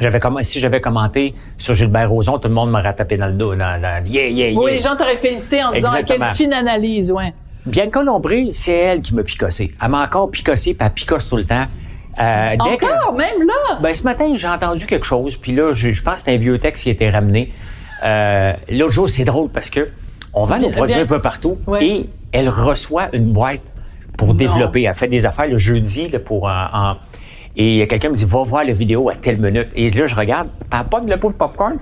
[0.00, 3.54] J'avais si j'avais commenté sur Gilbert Rozon, tout le monde m'aurait tapé dans le dos.
[3.54, 4.60] Dans, dans, yeah, yeah, yeah.
[4.60, 7.32] Oui, les gens t'auraient félicité en disant quelle fine analyse, ouais.
[7.64, 9.72] Bianca Lombré, c'est elle qui m'a picossé.
[9.80, 11.64] Elle m'a encore picossé, puis elle picosse tout le temps.
[12.20, 13.78] Euh, encore, même là?
[13.80, 16.58] Ben, ce matin, j'ai entendu quelque chose, puis là, je, pense que c'est un vieux
[16.58, 17.52] texte qui a été ramené.
[18.04, 19.88] Euh, L'autre jour, c'est drôle parce que
[20.32, 23.60] on vend nos produits un peu partout et elle reçoit une boîte
[24.16, 24.82] pour développer.
[24.82, 26.96] Elle fait des affaires le jeudi là, pour en,
[27.56, 30.48] et quelqu'un me dit va voir la vidéo à telle minute et là je regarde,
[30.70, 31.76] t'as pas de la peau de popcorn.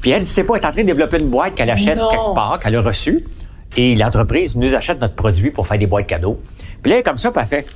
[0.00, 2.34] Puis elle, sait pas, elle est en train de développer une boîte qu'elle achète quelque
[2.34, 3.24] part, qu'elle a reçue.
[3.76, 6.40] Et l'entreprise nous achète notre produit pour faire des boîtes cadeaux.
[6.82, 7.66] Puis là, comme ça, puis elle fait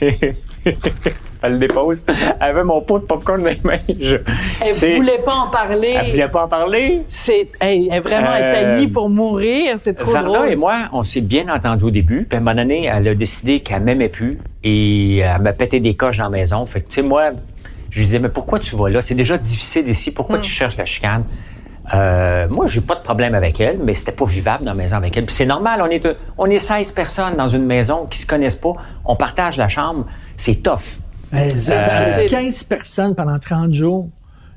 [1.42, 2.04] elle le dépose.
[2.08, 3.78] Elle avait mon pot de popcorn dans les mains.
[3.88, 5.96] elle voulait pas en parler.
[6.00, 7.02] Elle voulait pas en parler?
[7.08, 9.74] C'est, elle est vraiment euh, pour mourir.
[9.78, 12.24] C'est trop Varda et moi, on s'est bien entendu au début.
[12.24, 15.80] Puis à un moment donné, elle a décidé qu'elle m'aimait plus et elle m'a pété
[15.80, 16.64] des coches dans la maison.
[16.64, 17.30] Fait que, tu sais, moi,
[17.90, 19.02] je lui disais, mais pourquoi tu vas là?
[19.02, 20.10] C'est déjà difficile ici.
[20.10, 20.54] Pourquoi tu hmm.
[20.54, 21.24] cherches la chicane?
[21.92, 24.96] Euh, moi, j'ai pas de problème avec elle, mais c'était pas vivable dans la maison
[24.96, 25.26] avec elle.
[25.26, 26.06] Puis c'est normal, on est,
[26.38, 28.74] on est 16 personnes dans une maison qui se connaissent pas.
[29.04, 30.06] On partage la chambre.
[30.36, 30.98] C'est tough.
[31.32, 34.08] Mais, euh, 15 personnes pendant 30 jours,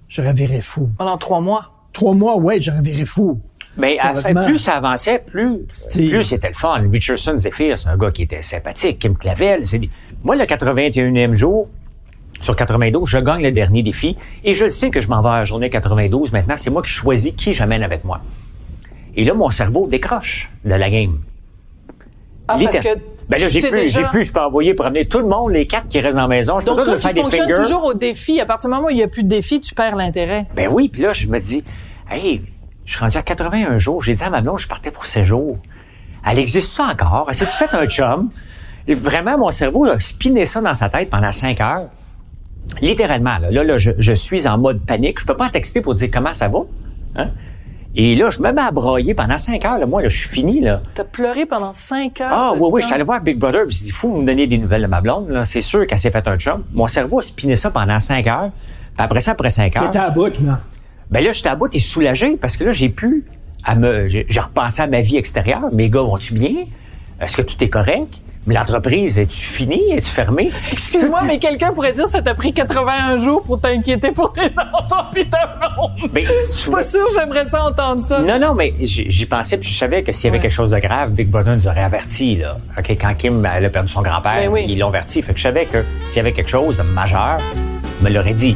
[0.08, 0.90] j'aurais viré fou.
[0.98, 1.72] Pendant trois mois?
[1.92, 3.40] Trois mois, ouais, j'aurais viré fou.
[3.78, 4.00] Mais
[4.46, 5.60] plus ça avançait, plus,
[5.94, 6.82] plus c'était le fun.
[6.92, 9.00] Richardson Zephyr, c'est un gars qui était sympathique.
[9.00, 9.80] Kim Clavel, c'est...
[10.24, 11.68] Moi, le 81e jour,
[12.41, 15.39] sur 92, je gagne le dernier défi et je sais que je m'en vais à
[15.39, 16.32] la journée 92.
[16.32, 18.21] Maintenant, c'est moi qui choisis qui j'amène avec moi.
[19.15, 21.19] Et là, mon cerveau décroche de la game.
[22.47, 25.19] Ah, parce que ben là, j'ai plus, j'ai plus, je peux envoyer pour amener tout
[25.19, 26.62] le monde, les quatre qui restent dans la maison.
[26.62, 28.39] Je Donc, peux toi, faire tu fonctionnes toujours au défi.
[28.39, 30.45] À partir du moment où il n'y a plus de défi, tu perds l'intérêt.
[30.56, 31.63] Ben oui, puis là, je me dis,
[32.10, 32.41] hey,
[32.86, 34.02] je suis rendu à 81 jours.
[34.02, 35.58] J'ai dit à ma blonde, je partais pour 7 jours.
[36.26, 37.28] Elle existe encore?
[37.30, 38.30] Est-ce que tu fais un chum?
[38.88, 41.89] Et vraiment, mon cerveau a spiné ça dans sa tête pendant 5 heures.
[42.82, 45.19] Littéralement, là, là, je, suis en mode panique.
[45.19, 46.60] Je peux pas texter pour dire comment ça va.
[47.15, 47.30] Hein?
[47.95, 49.80] Et là, je me mets à broyer pendant cinq heures.
[49.80, 49.88] Là.
[49.88, 50.62] Moi, là, je suis fini.
[50.62, 50.82] là.
[50.93, 52.30] T'as pleuré pendant cinq heures?
[52.32, 52.82] Ah oui, oui.
[52.82, 53.65] Je suis allé voir Big Brother.
[53.67, 55.30] Puis il faut me donner des nouvelles de ma blonde.
[55.30, 55.45] Là.
[55.45, 56.63] C'est sûr qu'elle s'est fait un chum.
[56.73, 58.51] Mon cerveau a spiné ça pendant cinq heures.
[58.95, 59.86] Puis après ça, après cinq heures...
[59.86, 60.60] T'étais à bout, là?
[61.10, 63.25] Ben là, j'étais à bout et soulagé parce que là, j'ai pu...
[63.63, 65.63] À me, j'ai repensé à ma vie extérieure.
[65.73, 66.65] Mes gars, vont-tu bien?
[67.19, 68.21] Est-ce que tout est correct?
[68.47, 69.91] Mais l'entreprise, es-tu finie?
[69.91, 70.51] Es-tu fermée?
[70.71, 74.49] Excuse-moi, mais quelqu'un pourrait dire que ça t'a pris 81 jours pour t'inquiéter pour tes
[74.73, 75.60] enfants puis ta
[76.13, 78.19] Mais Je suis pas sûr j'aimerais ça entendre ça.
[78.19, 80.79] Non, non, mais j'y pensais puis je savais que s'il y avait quelque chose de
[80.79, 82.57] grave, Big Brother nous aurait averti, là.
[82.77, 85.21] OK, quand Kim elle a perdu son grand-père, ben ils l'ont averti.
[85.21, 87.39] Fait que je savais que s'il y avait quelque chose de majeur,
[87.99, 88.55] il me l'aurait dit.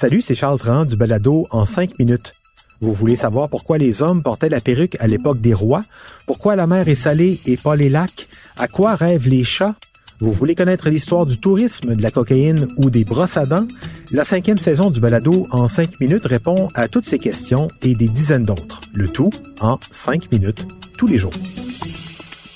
[0.00, 2.32] Salut, c'est Charles Tran du balado en 5 minutes.
[2.80, 5.82] Vous voulez savoir pourquoi les hommes portaient la perruque à l'époque des rois?
[6.24, 8.28] Pourquoi la mer est salée et pas les lacs?
[8.56, 9.74] À quoi rêvent les chats?
[10.20, 13.66] Vous voulez connaître l'histoire du tourisme, de la cocaïne ou des brosses à dents?
[14.12, 18.06] La cinquième saison du balado en 5 minutes répond à toutes ces questions et des
[18.06, 18.80] dizaines d'autres.
[18.94, 20.64] Le tout en 5 minutes
[20.96, 21.34] tous les jours.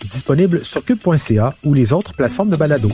[0.02, 2.92] Disponible sur cube.ca ou les autres plateformes de balado.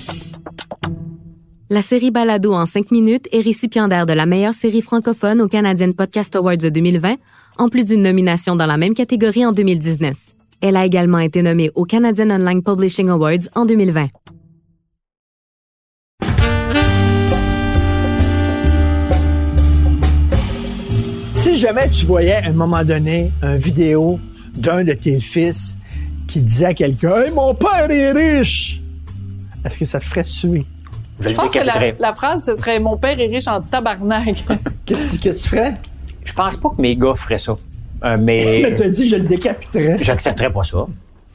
[1.71, 5.93] La série Balado en 5 minutes est récipiendaire de la meilleure série francophone au Canadian
[5.93, 7.17] Podcast Awards de 2020,
[7.59, 10.17] en plus d'une nomination dans la même catégorie en 2019.
[10.63, 14.07] Elle a également été nommée au Canadian Online Publishing Awards en 2020.
[21.35, 24.19] Si jamais tu voyais à un moment donné une vidéo
[24.55, 25.77] d'un de tes fils
[26.29, 28.81] qui disait à quelqu'un mon père est riche,
[29.67, 30.65] est-ce que ça te ferait suer?
[31.21, 31.59] Je, pense que
[32.01, 34.45] la, phrase, ce serait Mon père est riche en tabarnak.
[34.87, 35.75] Qu'est-ce que tu ferais?
[36.25, 37.57] Je pense pas que mes gars feraient ça.
[38.05, 39.99] Euh, Mais mais t'as dit je le décapiterais.
[40.01, 40.87] j'accepterais pas ça.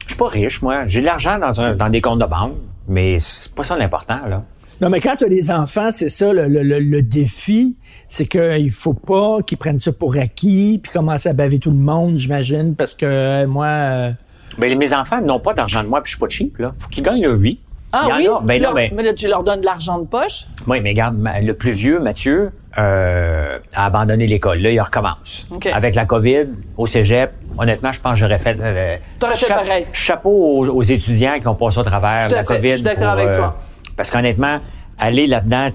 [0.06, 0.86] Je suis pas riche, moi.
[0.86, 2.54] J'ai de l'argent dans, un, dans des comptes de banque,
[2.88, 4.42] mais c'est pas ça l'important, là.
[4.80, 7.76] Non, mais quand tu as des enfants, c'est ça le, le- le- le défi,
[8.08, 11.76] c'est qu'il faut pas qu'ils prennent ça pour acquis, puis commencent à baver tout le
[11.76, 14.10] monde, j'imagine, parce que euh, moi, euh,
[14.58, 16.74] Ben, mes enfants n'ont pas d'argent de moi, puis je suis pas cheap, là.
[16.78, 17.60] Faut qu'ils gagnent leur vie.
[17.96, 18.26] Ah oui?
[18.26, 18.40] a.
[18.42, 20.46] Ben tu non, leur, mais, mais là, tu leur donnes de l'argent de poche?
[20.66, 24.58] oui, mais regarde, le plus vieux, Mathieu, euh, a abandonné l'école.
[24.58, 25.46] Là, il recommence.
[25.72, 28.56] Avec la COVID, au cégep, honnêtement, je pense que j'aurais fait...
[28.60, 29.86] euh, T'aurais fait pareil.
[29.92, 32.56] Chapeau aux, aux étudiants qui ont passé au travers à la fait.
[32.56, 32.70] COVID.
[32.70, 33.56] Je suis d'accord avec euh, toi.
[33.96, 34.58] Parce qu'honnêtement,
[34.98, 35.68] aller là-dedans,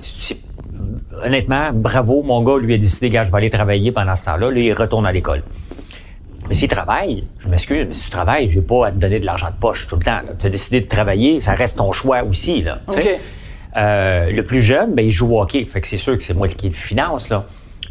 [1.24, 4.52] honnêtement, bravo, mon gars, lui a décidé, gars, je vais aller travailler pendant ce temps-là.
[4.52, 5.44] Là, il retourne à l'école.
[6.50, 9.26] Mais s'il travaille, je m'excuse, mais si tu travailles, j'ai pas à te donner de
[9.26, 10.20] l'argent de poche tout le temps.
[10.40, 12.64] Tu as décidé de travailler, ça reste ton choix aussi.
[12.64, 12.80] Là.
[13.78, 15.64] Euh, le plus jeune, ben, il joue au hockey.
[15.66, 17.46] Fait que c'est sûr que c'est moi qui le finance, là.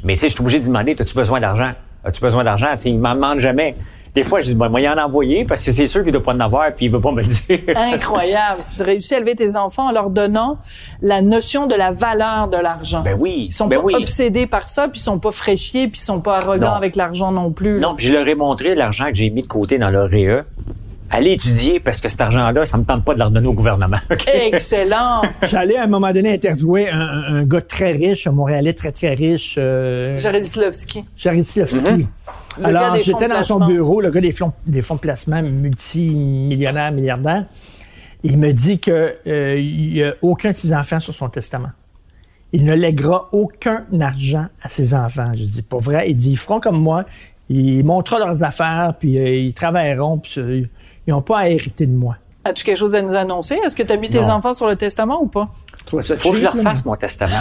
[0.05, 1.71] Mais tu sais, je suis obligé de demander, as-tu besoin d'argent?
[2.05, 2.69] As-tu besoin d'argent?
[2.85, 3.77] Il m'en demande jamais.
[4.19, 6.25] Des fois, je dis, ben, moi, il en envoyer parce que c'est sûr qu'il doit
[6.25, 7.61] pas en avoir puis il veut pas me le dire.
[7.77, 8.63] Incroyable.
[8.77, 10.59] De réussir à élever tes enfants en leur donnant
[11.03, 13.03] la notion de la valeur de l'argent.
[13.03, 13.95] Ben oui, Ils sont ben pas oui.
[13.95, 16.73] obsédés par ça, puis ils sont pas fraîchiers, puis ils sont pas arrogants Non.
[16.73, 17.79] avec l'argent non plus.
[17.79, 20.43] Non, puis je leur ai montré l'argent que j'ai mis de côté dans leur RE.
[21.13, 23.99] Allez étudier parce que cet argent-là, ça me tente pas de leur donner au gouvernement.
[24.27, 25.23] Excellent.
[25.43, 29.55] j'allais à un moment donné interviewer un, gars très riche, un Montréalais très, très riche,
[29.59, 31.05] euh, Jaredislavski.
[31.17, 32.09] Jarislavski.
[32.59, 36.93] Le Alors, j'étais dans son bureau, le gars des fonds, des fonds de placement multimillionnaire,
[36.93, 37.45] milliardaire.
[38.25, 41.71] Il me dit que euh, il n'y a aucun de ses enfants sur son testament.
[42.53, 45.33] Il ne lèguera aucun argent à ses enfants.
[45.35, 46.11] Je dis, pas vrai.
[46.11, 47.05] Il dit, ils feront comme moi.
[47.51, 50.67] Ils montreront leurs affaires, puis euh, ils travailleront, puis euh,
[51.07, 52.17] ils n'ont pas à hériter de moi.
[52.45, 53.59] As-tu quelque chose à nous annoncer?
[53.65, 54.31] Est-ce que tu as mis tes Non.
[54.31, 55.49] enfants sur le testament ou pas?
[55.79, 57.39] Je trouve ça Faut que je leur fasse mon testament.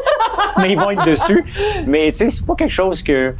[0.58, 1.44] mais ils vont être dessus.
[1.86, 3.34] Mais tu sais, c'est pas quelque chose que...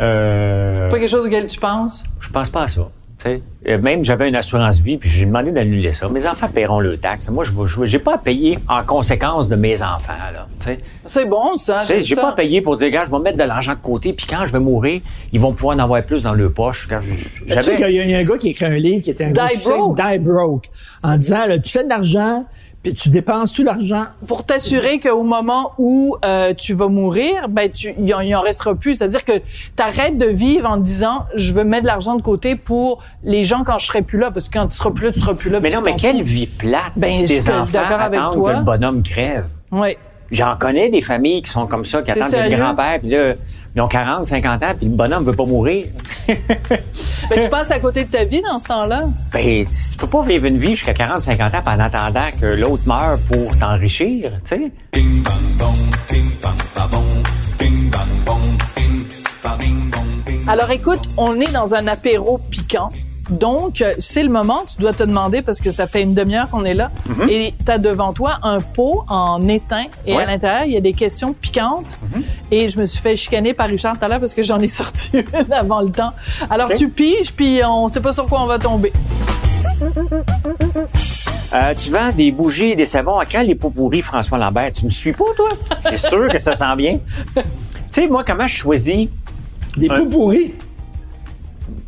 [0.00, 2.04] Euh, Pas quelque chose auquel tu penses?
[2.20, 2.88] je pense pas à ça.
[3.18, 3.42] tu sais.
[3.68, 6.08] Euh, Même j'avais une assurance vie, puis j'ai demandé d'annuler ça.
[6.08, 7.28] Mes enfants paieront le taxe.
[7.30, 10.12] Moi, je vais- j'ai pas à payer en conséquence de mes enfants.
[10.32, 10.78] Là, tu sais.
[11.04, 11.84] C'est bon, ça.
[11.84, 12.20] J'ai ça.
[12.20, 14.46] pas à payer pour dire, gars, je vais mettre de l'argent de côté, puis quand
[14.46, 15.00] je vais mourir,
[15.32, 16.86] ils vont pouvoir en avoir plus dans leur poche.
[16.88, 17.76] Quand je- Tu sais J'avais...
[17.76, 19.24] qu'il y a- il y a un gars qui a écrit un livre qui était
[19.24, 19.96] un Die gros succès, Broke.
[20.12, 20.70] Die Broke,
[21.02, 22.44] en disant, là, tu fais de l'argent,
[22.82, 24.04] puis tu dépenses tout l'argent.
[24.26, 28.40] Pour t'assurer qu'au moment où euh, tu vas mourir, ben tu il en, il en
[28.40, 28.96] restera plus.
[28.96, 32.22] C'est-à-dire que tu arrêtes de vivre en te disant je veux mettre de l'argent de
[32.22, 35.06] côté pour les gens quand je serai plus là parce que quand tu seras plus
[35.06, 35.60] là, tu seras plus là.
[35.60, 38.32] Mais non, mais quelle vie plate Ben, si je tes suis enfants d'accord avec attendent
[38.34, 38.52] toi.
[38.52, 39.46] que le bonhomme crève.
[39.72, 39.98] Ouais.
[40.30, 43.34] J'en connais des familles qui sont comme ça, qui attendent que le grand-père, puis là,
[43.74, 45.86] ils ont 40, 50 ans, puis le bonhomme veut pas mourir.
[47.30, 49.02] Ben, tu passes à côté de ta vie dans ce temps-là.
[49.32, 52.86] Ben, tu peux pas vivre une vie jusqu'à 40, 50 ans en attendant que l'autre
[52.86, 54.72] meure pour t'enrichir, tu sais.
[54.92, 55.76] Bing bang bong,
[56.10, 57.04] bing bang ba bong,
[57.58, 58.40] bing bang bong,
[58.74, 59.04] bing
[59.42, 60.48] ba bing bong, bing.
[60.48, 62.88] Alors écoute, on est dans un apéro piquant.
[63.30, 66.64] Donc, c'est le moment, tu dois te demander, parce que ça fait une demi-heure qu'on
[66.64, 66.90] est là,
[67.28, 70.22] et tu as devant toi un pot en étain, et Ouais.
[70.22, 71.98] à l'intérieur, il y a des questions piquantes.
[72.50, 74.68] Et je me suis fait chicaner par Richard tout à l'heure parce que j'en ai
[74.68, 76.12] sorti une avant le temps.
[76.48, 78.92] Alors, tu piges, puis on sait pas sur quoi on va tomber.
[81.54, 83.18] Euh, tu vends des bougies et des savons.
[83.18, 84.72] À quand les pots pourris, François Lambert?
[84.72, 85.48] Tu me suis pas, toi?
[85.82, 86.98] C'est sûr que ça sent bien.
[87.34, 87.42] tu
[87.90, 89.08] sais, moi, comment je choisis...
[89.76, 90.54] Des Un- pots pourris?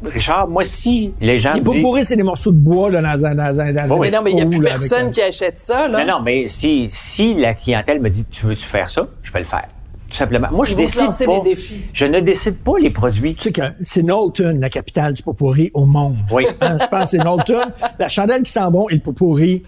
[0.02, 1.82] Richard, moi, si les gens Les disent...
[1.82, 4.18] pourris, c'est des morceaux de bois là, dans un dans un- dans un mais non,
[4.24, 6.04] mais il y a plus là, personne qui achète ça, là.
[6.04, 9.40] Non, non, mais si, si la clientèle me dit tu veux-tu faire ça, je vais
[9.40, 9.68] le faire.
[10.08, 10.48] Tout simplement.
[10.50, 11.38] Moi, je décide pas.
[11.40, 11.82] des défis.
[11.92, 13.34] Je ne décide pas les produits.
[13.36, 16.16] Tu sais que c'est Knowlton, la capitale du pot pourri au monde.
[16.32, 16.46] Oui.
[16.60, 17.60] Hein, je pense que c'est Knowlton.
[17.98, 19.62] La chandelle qui sent bon et le pot pourri.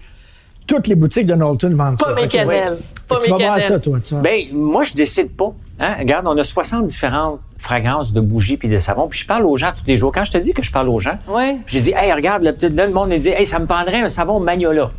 [0.67, 2.07] Toutes les boutiques de Knowlton vendent ça.
[2.07, 2.77] Pas mes que- cannelles.
[3.07, 3.99] Pas Tu mes vas voir ça, toi.
[4.03, 4.21] Tu vois.
[4.23, 5.53] Ben, moi, je décide pas.
[5.79, 5.95] Hein?
[5.99, 9.07] Regarde, on a 60 différentes fragrances de bougies puis de savons.
[9.07, 10.11] Puis je parle aux gens tous les jours.
[10.13, 11.17] Quand je te dis que je parle aux gens,
[11.65, 14.01] je dis, hey, regarde, le, petit- là, le monde me dit, hey, ça me prendrait
[14.01, 14.91] un savon Magnola.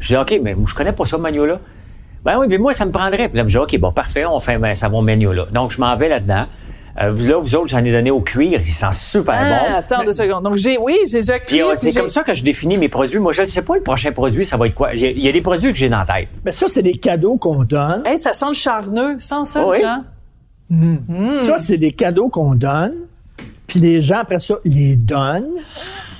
[0.00, 1.58] Je dis, OK, mais je connais pas ça, Magnola.
[2.24, 3.28] Ben oui, mais moi, ça me prendrait.
[3.28, 5.46] Puis là, je dis, OK, bon, parfait, on fait un savon Magnola.
[5.52, 6.46] Donc, je m'en vais là-dedans.
[7.00, 8.60] Euh, là, vous autres, j'en ai donné au cuir.
[8.60, 9.74] Il sent super Ah, bon.
[9.78, 10.44] attends deux secondes.
[10.44, 12.88] Donc, j'ai, oui, j'ai déjà cuit, euh, puis c'est comme ça que je définis mes
[12.88, 13.18] produits.
[13.18, 14.94] Moi, je ne sais pas le prochain produit, ça va être quoi?
[14.94, 16.28] Il y a, il y a des produits que j'ai dans la tête.
[16.44, 18.02] Mais ça, c'est des cadeaux qu'on donne.
[18.06, 19.16] Hey, ça sent le charneux.
[19.18, 19.78] Sans ça, Oui.
[19.82, 20.04] Jean?
[21.46, 22.94] Ça, c'est des cadeaux qu'on donne.
[23.66, 25.50] Puis les gens, après ça, les donnent.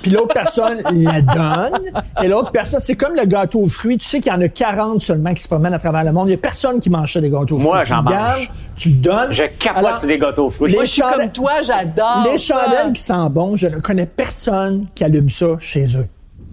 [0.05, 1.79] Puis l'autre personne la donne,
[2.23, 3.97] et l'autre personne, c'est comme le gâteau aux fruits.
[3.97, 6.27] Tu sais qu'il y en a 40 seulement qui se promènent à travers le monde.
[6.27, 7.67] Il y a personne qui mange ça, des gâteaux aux fruits.
[7.71, 8.13] Moi, j'en mange.
[8.13, 8.41] gardes,
[8.77, 9.33] Tu donnes.
[9.33, 10.69] Je capote Alors, sur des gâteaux aux fruits.
[10.71, 12.53] les Moi, je suis chandelles- comme toi, j'adore Les ça.
[12.63, 16.05] chandelles qui sentent bon, je ne connais personne qui allume ça chez eux.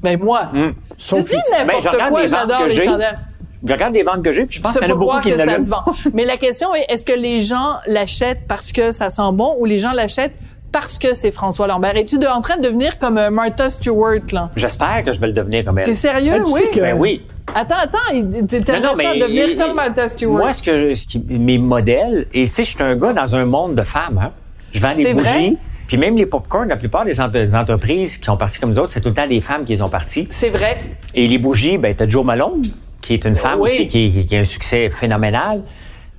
[0.03, 0.49] Ben moi,
[0.97, 1.43] Sauf tu dis.
[1.53, 2.85] Ben, n'importe je regarde quoi, les ventes j'adore que les j'ai.
[2.87, 3.19] chandelles.
[3.65, 5.21] Je regarde les ventes que j'ai, puis je pense C'est qu'il y en a beaucoup
[5.21, 5.85] qui vend.
[6.15, 9.65] Mais la question est, est-ce que les gens l'achètent parce que ça sent bon ou
[9.67, 10.35] les gens l'achètent
[10.73, 11.97] parce que c'est François Lambert?
[11.97, 14.51] Es-tu de- en train de devenir comme euh, Martha Stewart, là?
[14.57, 15.85] J'espère que je vais le devenir comme elle.
[15.85, 16.33] T'es sérieux?
[16.35, 16.61] Ah, tu oui.
[16.61, 17.23] sais que- Ben oui.
[17.55, 20.39] Attends, attends, t'es Non, mais de devenir il- comme Martha Stewart.
[20.39, 23.37] Moi, ce que, ce qui, mes modèles, et tu sais, je suis un gars dans
[23.37, 24.31] un monde de femmes, hein.
[24.73, 25.25] Je vends des C'est bougies.
[25.29, 25.53] vrai?
[25.87, 28.79] Puis même les popcorn, la plupart des, ent- des entreprises qui ont parti comme nous
[28.79, 30.27] autres, c'est tout le temps des femmes qui les ont partis.
[30.31, 30.79] C'est vrai.
[31.15, 32.63] Et les bougies, ben, t'as Joe Malone,
[33.03, 33.69] qui est une femme Oui.
[33.69, 35.61] aussi, qui, qui- qui a un succès phénoménal.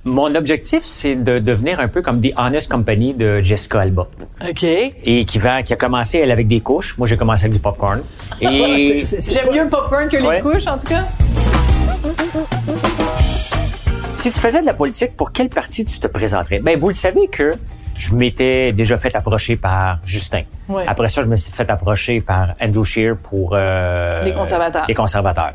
[0.06, 4.06] Mon objectif, c'est de devenir un peu comme des Honest Company de Jessica Alba.
[4.46, 4.62] OK.
[4.62, 6.98] Et qui, vend, qui a commencé, elle, avec des couches.
[6.98, 8.02] Moi, j'ai commencé avec du popcorn.
[8.42, 10.40] Et J'aime mieux le popcorn que les Ouais.
[10.42, 11.04] couches, en tout cas.
[14.14, 16.58] si tu faisais de la politique, pour quel parti tu te présenterais?
[16.60, 17.52] Ben, vous le savez que
[17.98, 20.42] je m'étais déjà fait approcher par Justin.
[20.68, 20.84] Ouais.
[20.86, 23.52] Après ça, je me suis fait approcher par Andrew Scheer pour...
[23.54, 24.84] euh, Les conservateurs.
[24.86, 25.52] Les conservateurs.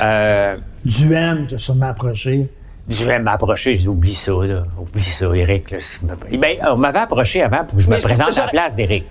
[0.00, 2.48] Euh, Duhem t'a sûrement approché.
[2.88, 4.64] Je vais m'approcher, je dis, oublie ça, là.
[4.80, 5.70] Oublie ça, Eric.
[5.70, 5.78] Là.
[5.80, 6.00] C'est-
[6.38, 8.76] Ben, on m'avait approché avant pour que je Mais me je- présente à la place
[8.76, 9.04] d'Eric.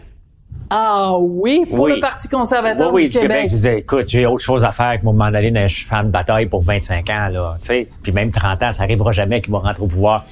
[0.70, 1.94] Ah oui, pour Oui.
[1.94, 3.44] le Parti conservateur Oui, oui, du Québec.
[3.46, 6.12] Je disais, écoute, j'ai autre chose à faire que m'en aller dans un cheval de
[6.12, 7.56] bataille pour 25 ans, là.
[7.62, 10.26] Tu sais, puis même 30 ans, ça arrivera jamais qu'il va rentrer au pouvoir.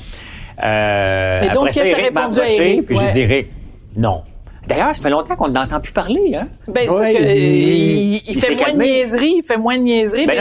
[0.63, 3.05] Euh, Mais donc, après ça, Eric m'a approché, puis Ouais.
[3.07, 3.47] j'ai dit, Eric,
[3.95, 4.23] non.
[4.67, 6.47] D'ailleurs, ça fait longtemps qu'on n'entend plus parler, hein?
[6.67, 9.43] Ben, c'est parce Ouais, que, euh, il- il, il il fait moins de niaiseries, il
[9.45, 10.25] fait moins de niaiseries.
[10.25, 10.35] Ben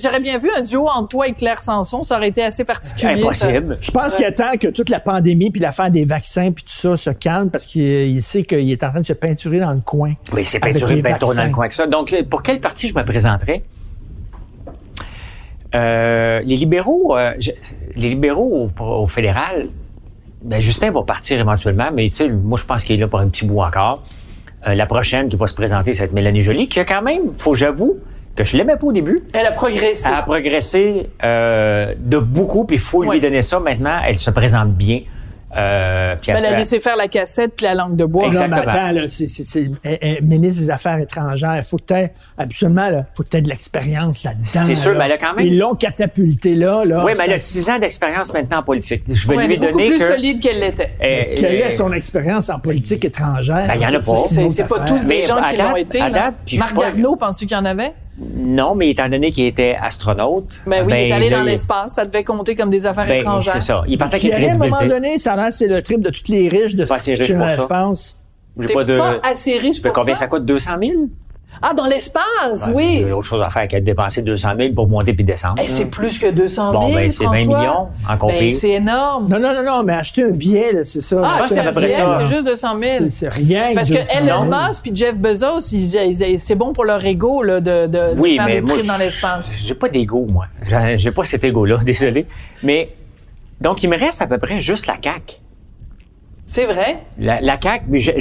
[0.00, 2.64] j'aurais, que- bien vu un duo entre toi et Claire Sanson, ça aurait été assez
[2.64, 3.12] particulier.
[3.22, 3.78] Impossible.
[3.80, 6.96] Je pense qu'il attend que toute la pandémie puis l'affaire des vaccins puis tout ça
[6.96, 9.80] se calme parce qu'il il sait qu'il est en train de se peinturer dans le
[9.80, 10.14] coin.
[10.32, 11.86] Oui, c'est peinturé bien trop dans le coin que ça.
[11.86, 13.62] Donc, euh, pour quel parti je me présenterais?
[15.74, 17.52] Euh, les libéraux, euh, je-
[17.94, 19.68] les libéraux au, au fédéral,
[20.42, 23.20] ben Justin va partir éventuellement, mais tu sais, moi je pense qu'il est là pour
[23.20, 24.02] un petit bout encore.
[24.66, 27.54] Euh, la prochaine qui va se présenter, c'est Mélanie Joly, qui a quand même, faut
[27.54, 27.98] j'avoue,
[28.36, 29.22] que je l'aimais pas au début.
[29.32, 30.08] Elle a progressé.
[30.08, 33.14] Elle a progressé euh, de beaucoup, puis il faut Ouais.
[33.16, 33.98] lui donner ça maintenant.
[34.06, 35.00] Elle se présente bien.
[35.56, 38.26] Euh, puis Ben, elle a laissé faire la cassette puis la langue de bois.
[38.26, 38.72] Non, mais Exactement.
[38.72, 41.56] attends, là, c'est, c'est, c'est- elle- elle- ministre des Affaires étrangères.
[41.56, 44.42] Il faut que t'aies, absolument, là, faut que t'aies de l'expérience là-dedans.
[44.44, 44.98] C'est sûr, là.
[44.98, 47.04] mais elle a quand même- Ils l'ont catapulté là, là.
[47.04, 49.02] Oui, mais elle a six ans d'expérience maintenant en politique.
[49.08, 50.04] Je vais Ouais, elle lui est beaucoup donner plus que...
[50.08, 50.92] solide qu'elle l'était.
[51.02, 53.66] Euh, Quelle euh, est son expérience en politique étrangère?
[53.66, 54.24] Ben, il y en a pas.
[54.28, 56.00] C'est, pas tous des gens qui l'ont été.
[56.00, 56.18] à là.
[56.26, 57.92] date, puis je Marc Garneau, penses-tu qu'il y en avait?
[58.20, 60.60] Non, mais étant donné qu'il était astronaute...
[60.66, 61.94] Ben oui, il est allé là, dans l'espace.
[61.94, 63.54] Ça devait compter comme des affaires Ben, étrangères.
[63.54, 63.82] c'est ça.
[63.88, 66.74] Il partait avec à un moment donné, ça c'est le trip de tous les riches
[66.74, 67.12] de pour ça.
[67.12, 68.16] l'espace.
[68.58, 68.96] J'ai pas de...
[68.98, 70.14] pas assez riche pour combien?
[70.14, 70.22] ça?
[70.22, 70.44] ça coûte?
[70.44, 70.92] 200 000?
[71.62, 73.02] Ah, dans l'espace, Ouais, oui.
[73.06, 75.56] J'ai autre chose à faire de dépenser 200 000 pour monter puis descendre.
[75.62, 77.58] Eh, c'est plus que 200 000, Bon, ben, c'est 20 François.
[77.58, 78.38] millions en compris.
[78.50, 79.28] Ben, c'est énorme.
[79.28, 81.20] Non, non, non, non, mais acheter un billet, là, c'est ça.
[81.22, 82.18] Ah, pense c'est à peu près ça.
[82.20, 82.82] c'est juste 200 000.
[82.82, 83.72] C'est- C'est rien.
[83.74, 84.66] Parce que que 200 Elon 000.
[84.68, 88.18] Musk puis Jeff Bezos, ils- ils- c'est bon pour leur ego là, de, de, de
[88.20, 89.50] Oui, faire mais des moi, trips dans je- l'espace.
[89.64, 90.46] J'ai pas d'ego, moi.
[90.96, 92.26] J'ai pas cet ego-là, désolé.
[92.62, 92.88] Mais,
[93.60, 95.34] donc, il me reste à peu près juste la CAQ.
[96.46, 97.02] C'est vrai?
[97.18, 98.20] La, la CAQ, mais j'ai-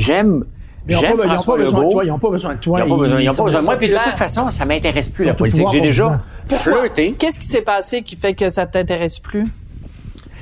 [0.96, 1.04] j'aime...
[1.04, 1.92] Ils n'ont pas, ils ont François pas besoin de Legault.
[1.92, 2.04] toi.
[2.04, 2.80] Ils n'ont pas besoin de toi.
[2.80, 3.76] Ils n'ont pas besoin, ils ont pas sont- besoin de moi.
[3.78, 5.68] Puis de toute façon, ça m'intéresse plus, la politique.
[5.72, 6.20] J'ai déjà 10 ans.
[6.48, 6.80] Pourquoi?
[6.82, 7.16] flirté.
[7.18, 9.46] Qu'est-ce qui s'est passé qui fait que ça t'intéresse plus?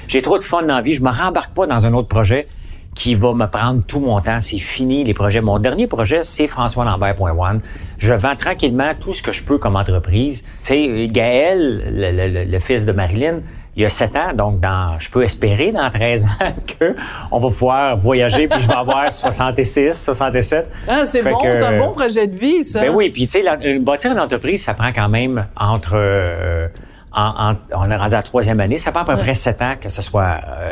[0.07, 0.93] J'ai trop de fun dans la vie.
[0.93, 2.47] Je me rembarque pas dans un autre projet
[2.95, 4.39] qui va me prendre tout mon temps.
[4.41, 5.41] C'est fini, les projets.
[5.41, 7.61] Mon dernier projet, c'est François Lambert.one.
[7.99, 10.43] Je vends tranquillement tout ce que je peux comme entreprise.
[10.43, 13.41] Tu sais, Gaël, le, le- le- le fils de Marilyn,
[13.77, 16.29] il y a 7 ans, donc dans, je peux espérer dans 13 ans
[16.79, 16.95] que
[17.31, 20.67] on va pouvoir voyager puis je vais avoir 66, 67.
[20.87, 22.81] Ah, c'est bon, c'est un bon projet de vie, ça.
[22.81, 25.93] Ben oui, puis tu sais, bâtir une entreprise, ça prend quand même entre...
[25.95, 26.67] euh,
[27.13, 29.19] en- en- on est rendu à la troisième année, ça prend à peu Ouais.
[29.19, 30.37] près sept ans que ce soit...
[30.47, 30.71] euh,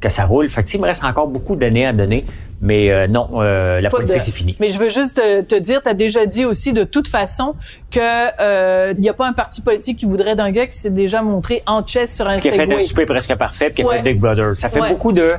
[0.00, 0.48] que ça roule.
[0.48, 2.26] Fait que tu il me reste encore beaucoup d'années à donner,
[2.60, 4.56] mais euh, non, euh, la Pas politique, de- c'est fini.
[4.60, 7.54] Mais je veux juste te, te dire, tu as déjà dit aussi de toute façon
[7.90, 8.00] que
[8.40, 11.62] euh, n'y a pas un parti politique qui voudrait d'un gars qui s'est déjà montré
[11.66, 13.96] en chess sur un Qui a fait un souper presque parfait, puis qui a Ouais.
[13.98, 14.54] fait Big Brother.
[14.56, 14.90] Ça fait Ouais.
[14.90, 15.32] beaucoup de,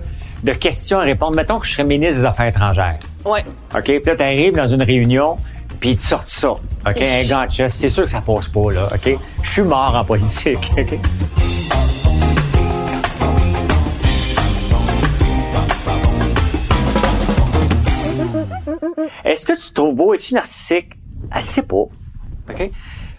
[0.43, 1.35] de questions à répondre.
[1.35, 2.97] Mettons que je serais ministre des Affaires étrangères.
[3.25, 3.43] Ouais.
[3.75, 3.83] OK?
[3.83, 5.37] Puis là, t'arrives dans une réunion,
[5.79, 6.49] puis tu sortes ça.
[6.51, 6.61] OK?
[7.01, 8.87] Un gant de chess, c'est sûr que ça passe pas, là.
[8.93, 9.17] OK?
[9.43, 10.71] Je suis mort en politique.
[10.77, 10.99] OK?
[19.27, 20.13] Est-ce que tu te trouves beau?
[20.13, 20.89] Es-tu narcissique?
[21.35, 21.75] Elle sait pas.
[22.49, 22.71] OK?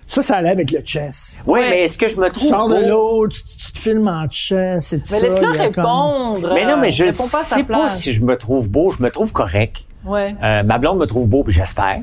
[0.06, 1.38] Ça, ça allait avec le chess.
[1.46, 1.70] Oui, Ouais.
[1.70, 2.74] mais est-ce que je me Tu trouve sors beau?
[2.76, 5.22] de l'autre, tu, tu te filmes en chess et tout Mais ça.
[5.26, 6.50] laisse-le a comme- répondre.
[6.54, 8.90] Mais non, mais je Réponds pas à sa sais pas si je me trouve beau.
[8.90, 9.84] Je me trouve correct.
[10.06, 10.34] Ouais.
[10.42, 12.00] Euh, ma blonde me trouve beau, puis j'espère.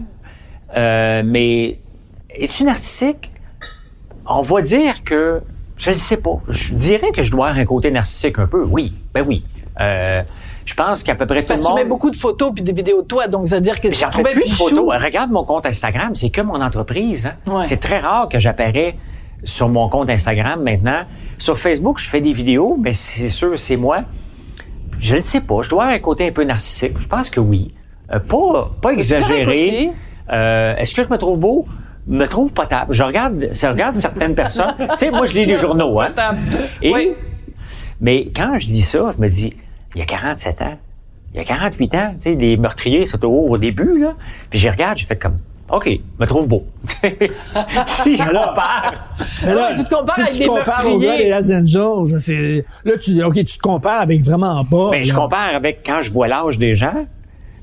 [0.77, 1.79] Euh, mais
[2.29, 3.31] es-tu narcissique?
[4.27, 5.41] On va dire que,
[5.77, 8.63] je ne sais pas, je dirais que je dois avoir un côté narcissique un peu.
[8.63, 9.43] Oui, ben oui.
[9.79, 10.21] Euh,
[10.65, 11.83] je pense qu'à peu près tout Parce le que tu monde...
[11.83, 14.11] mets beaucoup de photos puis des vidéos de toi, donc ça veut dire que J'en
[14.11, 14.93] fais plus de photos.
[15.01, 17.27] Regarde mon compte Instagram, c'est que mon entreprise.
[17.47, 17.51] hein.
[17.51, 17.65] Ouais.
[17.65, 18.95] C'est très rare que j'apparais
[19.43, 21.01] sur mon compte Instagram maintenant.
[21.37, 24.01] Sur Facebook, je fais des vidéos, mais c'est sûr, c'est moi.
[24.99, 25.61] Je ne sais pas.
[25.61, 26.97] Je dois avoir un côté un peu narcissique.
[26.99, 27.73] Je pense que oui.
[28.11, 29.91] Euh, pas, pas exagéré.
[30.31, 31.65] Euh, Est-ce que je me trouve beau?
[32.07, 32.93] Me trouve potable.
[32.93, 34.73] Je regarde, je regarde certaines personnes.
[34.77, 36.09] tu sais, moi, je lis les journaux, hein.
[36.81, 37.13] Et- Oui.
[38.01, 39.53] Mais quand je dis ça, je me dis,
[39.95, 40.77] il y a 47 ans,
[41.33, 44.13] il y a 48 ans, tu sais, les meurtriers, c'était au, au début, là.
[44.49, 45.37] Puis je regarde, j'ai fait comme,
[45.69, 45.89] OK,
[46.19, 46.65] me trouve beau.
[47.87, 48.93] si je compare.
[49.43, 51.29] Mais là, Ouais, tu te compares si avec tu des compares au meurtriers.
[51.29, 54.89] gars des Hells Angels, c'est, là, tu, OK, tu te compares avec vraiment bas.
[54.91, 57.05] Ben, je compare avec quand je vois l'âge des gens,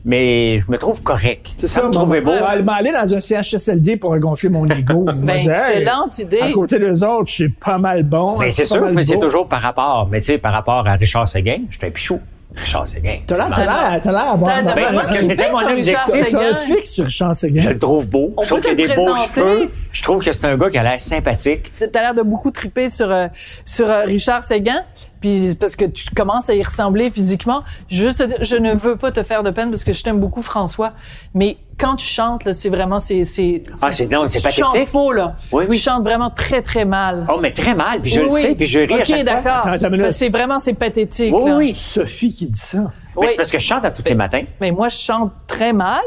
[0.05, 1.53] mais je me trouve correct.
[1.59, 2.30] C'est ça, ça, me trouvait beau.
[2.32, 5.05] moi, aller- m'aller dans un CHSLD pour gonfler mon ego.
[5.14, 6.40] Ben, excellente idée.
[6.40, 8.38] À côté des autres, je suis pas mal bon.
[8.38, 10.09] Mais c'est sûr, mais c'est toujours par rapport.
[10.11, 12.20] Mais tu sais, par rapport à Richard Seguin, je suis un pichou.
[12.55, 13.16] Richard Seguin.
[13.26, 16.26] T'as l'air, t'as l'air, t'as l'air à t'as Ben, parce que c'était mon objectif.
[16.30, 16.76] T'as un Seguin.
[16.76, 17.61] fixe sur Richard Seguin.
[17.62, 18.34] Je le trouve beau.
[18.36, 19.70] On je trouve qu'il a des beaux cheveux.
[19.93, 21.72] Je trouve que c'est un gars qui a l'air sympathique.
[21.93, 23.26] T'as l'air de beaucoup triper sur euh,
[23.64, 24.82] sur euh, Richard Séguin,
[25.20, 27.62] puis parce que tu commences à y ressembler physiquement.
[27.90, 30.93] Juste je ne veux pas te faire de peine parce que je t'aime beaucoup François,
[31.34, 34.72] mais quand tu chantes là, c'est vraiment c'est c'est Ah, c'est- non, c'est tu chantes
[34.72, 34.88] pathétique.
[34.93, 35.36] faux là.
[35.53, 35.76] Oui, oui.
[35.76, 37.26] Tu chantes vraiment très très mal.
[37.28, 38.01] Oh, mais très mal.
[38.01, 38.43] Puis je Oui, le oui.
[38.43, 39.24] sais, puis je ris à chaque fois.
[39.24, 39.53] d'accord.
[39.66, 39.90] Attends, attends.
[39.97, 41.34] Ben, C'est vraiment c'est pathétique.
[41.34, 41.57] Oui, là.
[41.57, 41.74] oui.
[41.74, 42.93] Sophie qui dit ça.
[43.14, 43.26] Mais Oui.
[43.30, 44.42] c'est parce que je chante à tous les matins.
[44.60, 46.00] Mais moi, je chante très mal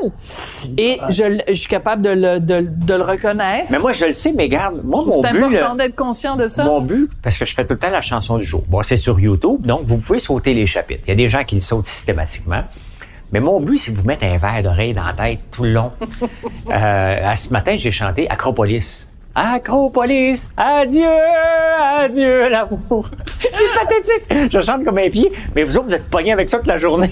[0.78, 3.68] et je, suis capable de le, de, de le reconnaître.
[3.72, 6.36] Mais moi, je le sais, mais garde, moi, mon C'est but, important là, d'être conscient
[6.36, 6.64] de ça.
[6.64, 8.64] mon but, parce que je fais tout le temps la chanson du jour.
[8.68, 11.04] Bon, c'est sur YouTube, donc vous pouvez sauter les chapitres.
[11.06, 12.64] Il y a des gens qui le sautent systématiquement.
[13.32, 15.72] Mais mon but, c'est de vous mettre un verre d'oreille dans la tête tout le
[15.74, 15.92] long.
[16.72, 19.12] euh, à ce matin, j'ai chanté Acropolis.
[19.36, 21.04] Acropolis, adieu,
[22.00, 23.10] adieu l'amour.
[23.42, 24.52] c'est pathétique.
[24.52, 26.78] Je chante comme un pied, mais vous autres, vous êtes pognés avec ça toute la
[26.78, 27.12] journée.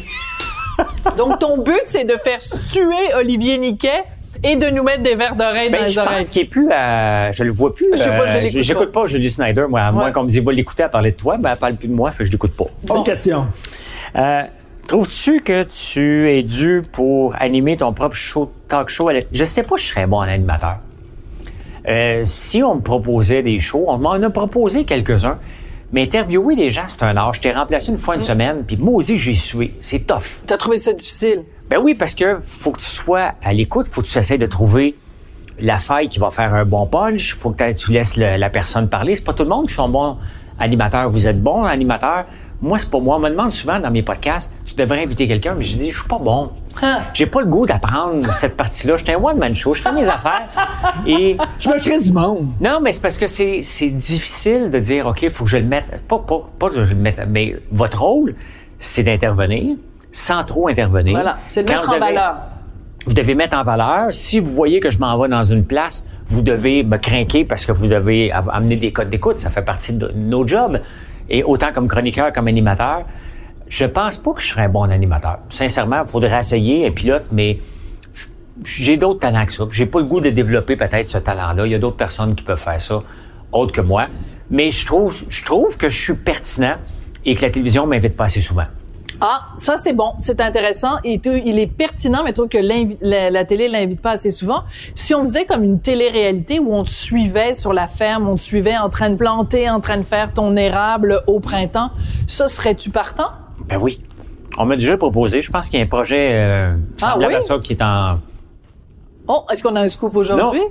[1.17, 4.03] Donc, ton but, c'est de faire suer Olivier Niquet
[4.41, 6.17] et de nous mettre des verres d'oreille dans Ben, les je oreilles.
[6.19, 7.31] pense qu'il est plus à...
[7.33, 7.87] Je le vois plus.
[7.91, 9.01] Je sais pas, je euh, l'écoute J'écoute pas.
[9.01, 9.81] pas Julie Snyder, moi.
[9.81, 10.11] À moins Ouais.
[10.13, 12.09] qu'on me dise, va l'écouter à parler de toi, mais elle parle plus de moi,
[12.11, 12.65] fait que je l'écoute pas.
[12.83, 13.47] Bonne question.
[14.15, 14.43] Euh,
[14.87, 19.09] Trouves-tu que tu es dû pour animer ton propre show, talk show?
[19.31, 20.77] Je sais pas, je serais bon en animateur.
[21.87, 25.37] Euh, si on me proposait des shows, on m'en a proposé quelques-uns,
[25.91, 27.33] mais interviewer les gens, c'est un art.
[27.33, 27.99] Je t'ai remplacé une Mm.
[27.99, 29.75] fois une semaine, puis maudit, j'ai sué.
[29.79, 30.41] C'est tough.
[30.47, 31.43] T'as trouvé ça difficile?
[31.69, 34.45] Ben oui, parce que faut que tu sois à l'écoute, faut que tu essaies de
[34.45, 34.95] trouver
[35.59, 38.89] la faille qui va faire un bon punch, faut que tu laisses le- la personne
[38.89, 39.15] parler.
[39.15, 40.17] C'est pas tout le monde qui sont bons
[40.59, 41.09] animateurs.
[41.09, 42.25] Vous êtes bon animateur.
[42.61, 43.17] Moi, c'est pas moi.
[43.17, 45.99] On me demande souvent dans mes podcasts, tu devrais inviter quelqu'un, mais je dis, je
[45.99, 46.49] suis pas bon.
[46.81, 46.99] Hein?
[47.13, 48.97] J'ai pas le goût d'apprendre cette partie-là.
[48.97, 50.47] Je suis un one-man show, je fais mes affaires.
[51.05, 52.47] Et Je me crée du monde.
[52.59, 55.57] non, mais c'est parce que c'est, c'est difficile de dire, OK, il faut que je
[55.57, 55.85] le mette.
[56.07, 58.35] Pas, pas, pas que je le mette, mais votre rôle,
[58.79, 59.75] c'est d'intervenir
[60.11, 61.13] sans trop intervenir.
[61.13, 61.37] Voilà.
[61.47, 62.35] C'est de Quand mettre vous en avez- valeur.
[63.05, 64.07] Vous devez mettre en valeur.
[64.11, 67.65] Si vous voyez que je m'en vais dans une place, vous devez me craquer parce
[67.65, 69.39] que vous devez av- amener des codes d'écoute.
[69.39, 70.79] Ça fait partie de nos jobs.
[71.29, 73.03] Et autant comme chroniqueur, comme animateur,
[73.75, 75.39] je pense pas que je serais un bon animateur.
[75.49, 77.59] Sincèrement, il faudrait essayer un pilote, mais
[78.63, 79.63] j'ai d'autres talents que ça.
[79.71, 81.65] J'ai pas le goût de développer peut-être ce talent-là.
[81.65, 83.01] Il y a d'autres personnes qui peuvent faire ça,
[83.51, 84.05] autres que moi.
[84.51, 86.75] Mais je trouve, je trouve que je suis pertinent
[87.25, 88.67] et que la télévision m'invite pas assez souvent.
[89.21, 90.97] Ah, ça c'est bon, c'est intéressant.
[91.03, 94.65] Tu- il est pertinent, mais trouve que la, la télé l'invite pas assez souvent.
[94.93, 98.41] Si on faisait comme une télé-réalité où on te suivait sur la ferme, on te
[98.41, 101.89] suivait en train de planter, en train de faire ton érable au printemps,
[102.27, 103.29] ça serais-tu partant?
[103.67, 103.99] Ben oui.
[104.57, 105.41] On m'a déjà proposé.
[105.41, 107.37] Je pense qu'il y a un projet euh, Ah semblable oui?
[107.37, 108.19] à ça qui est en...
[109.27, 110.61] Oh, est-ce qu'on a un scoop aujourd'hui?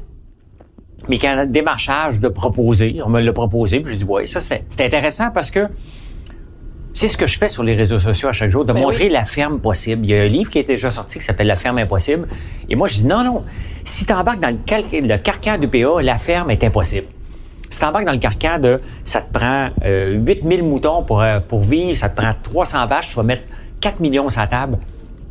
[1.09, 3.01] mais qu'il y a un démarchage de proposer.
[3.05, 5.67] On me l'a proposé, puis j'ai dit, ouais, ça, c'est c'est intéressant parce que
[6.95, 9.07] c'est ce que je fais sur les réseaux sociaux à chaque jour, de Ben montrer
[9.07, 9.11] oui.
[9.13, 10.05] la ferme possible.
[10.05, 12.29] Il y a un livre qui est déjà sorti qui s'appelle La ferme impossible.
[12.69, 13.43] Et moi, je dis, non, non,
[13.83, 17.09] si tu embarques dans le, cal- le carcan du PA, la ferme est impossible.
[17.73, 21.41] Si tu embarques dans le carcan de, ça te prend euh, 8000 moutons pour, euh,
[21.41, 23.45] pour vivre, ça te prend 300 vaches, tu vas mettre
[23.81, 24.79] 4 millions sur la table,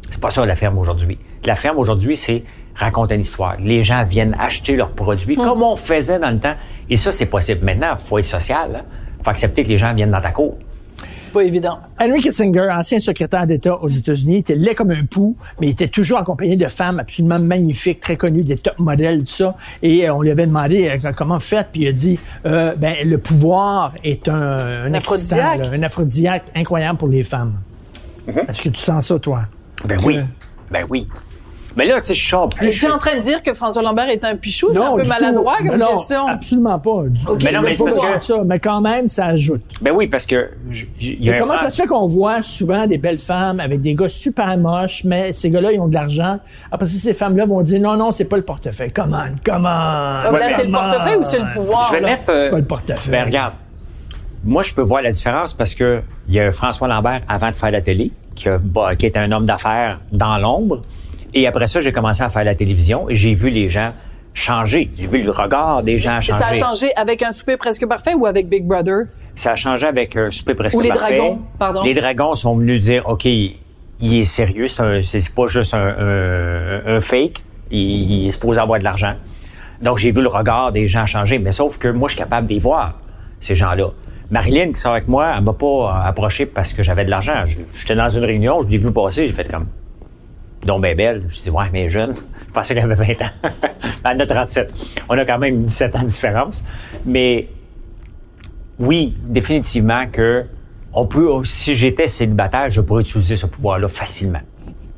[0.10, 1.20] c'est pas ça la ferme aujourd'hui.
[1.46, 3.58] La ferme aujourd'hui, c'est raconter une histoire.
[3.60, 6.56] Les gens viennent acheter leurs produits comme on faisait dans le temps.
[6.90, 7.64] Et ça, c'est possible.
[7.64, 8.86] Maintenant, il faut être social.
[9.20, 10.58] Il faut accepter que les gens viennent dans ta cour.
[11.34, 11.80] Pas évident.
[12.00, 15.88] Henry Kissinger, ancien secrétaire d'État aux États-Unis, était laid comme un pou, mais il était
[15.88, 19.56] toujours accompagné de femmes absolument magnifiques, très connues, des top modèles, tout ça.
[19.82, 22.96] Et euh, on lui avait demandé euh, comment fait, puis il a dit, euh, ben
[23.06, 25.62] le pouvoir est un, un, aphrodisiaque.
[25.72, 27.54] un aphrodisiaque incroyable pour les femmes.
[28.28, 29.44] Est-ce que tu sens ça, toi?
[29.86, 30.20] Ben oui.
[30.70, 31.08] Ben oui.
[31.78, 32.68] Mais là, tu sais, je sors plus.
[32.68, 34.70] Es-tu en train de dire que François Lambert est un pichou?
[34.74, 35.68] C'est un peu maladroit tout.
[35.68, 36.28] comme non, question.
[36.28, 37.04] absolument pas.
[37.44, 39.62] Mais non, mais parce que- ça, mais quand même, ça ajoute.
[39.82, 40.50] Ben oui, parce que.
[41.00, 43.96] y a Mais comment ça se fait qu'on voit souvent des belles femmes avec des
[43.96, 46.40] gars super moches, mais ces gars-là, ils ont de l'argent?
[46.72, 48.92] Après ça, ces femmes-là vont dire non, non, c'est pas le portefeuille.
[48.92, 49.64] Come on, come on.
[49.64, 51.88] Là, mais- c'est le portefeuille ou c'est le pouvoir?
[51.88, 52.08] Je vais là?
[52.10, 52.32] mettre.
[52.32, 53.12] euh, C'est pas le portefeuille.
[53.12, 53.54] Ben regarde.
[54.44, 57.56] Moi, je peux voir la différence parce que il y a François Lambert avant de
[57.56, 60.82] faire la télé, qui, a, bah, qui était un homme d'affaires dans l'ombre.
[61.34, 63.94] Et après ça, j'ai commencé à faire la télévision et j'ai vu les gens
[64.34, 64.90] changer.
[64.98, 66.40] J'ai vu le regard des gens changer.
[66.40, 69.04] Ça a changé avec un souper presque parfait ou avec Big Brother?
[69.36, 71.18] Ça a changé avec un souper presque Ou les parfait.
[71.18, 71.84] dragons, pardon.
[71.84, 73.56] Les dragons sont venus dire, OK, il
[74.02, 78.84] est sérieux, c'est pas juste un, un- un fake, il, il est supposé avoir de
[78.84, 79.14] l'argent.
[79.82, 82.48] Donc, j'ai vu le regard des gens changer, mais sauf que moi, je suis capable
[82.48, 83.00] de les voir,
[83.40, 83.88] ces gens-là.
[84.30, 87.44] Marilyn, qui sort avec moi, elle m'a pas approché parce que j'avais de l'argent.
[87.80, 89.68] J'étais dans une réunion, je l'ai vu passer, j'ai fait comme,
[90.66, 91.24] donc ben belle.
[91.28, 92.14] Je dis, ouais, mais jeune.
[92.48, 93.30] Je pensais qu'elle avait 20 ans.
[94.06, 94.74] Elle en a 37.
[95.10, 96.66] On a quand même 17 ans de différence.
[97.06, 97.48] Mais
[98.78, 100.46] oui, définitivement que
[100.94, 104.42] on peut, si j'étais célibataire, je pourrais utiliser ce pouvoir-là facilement.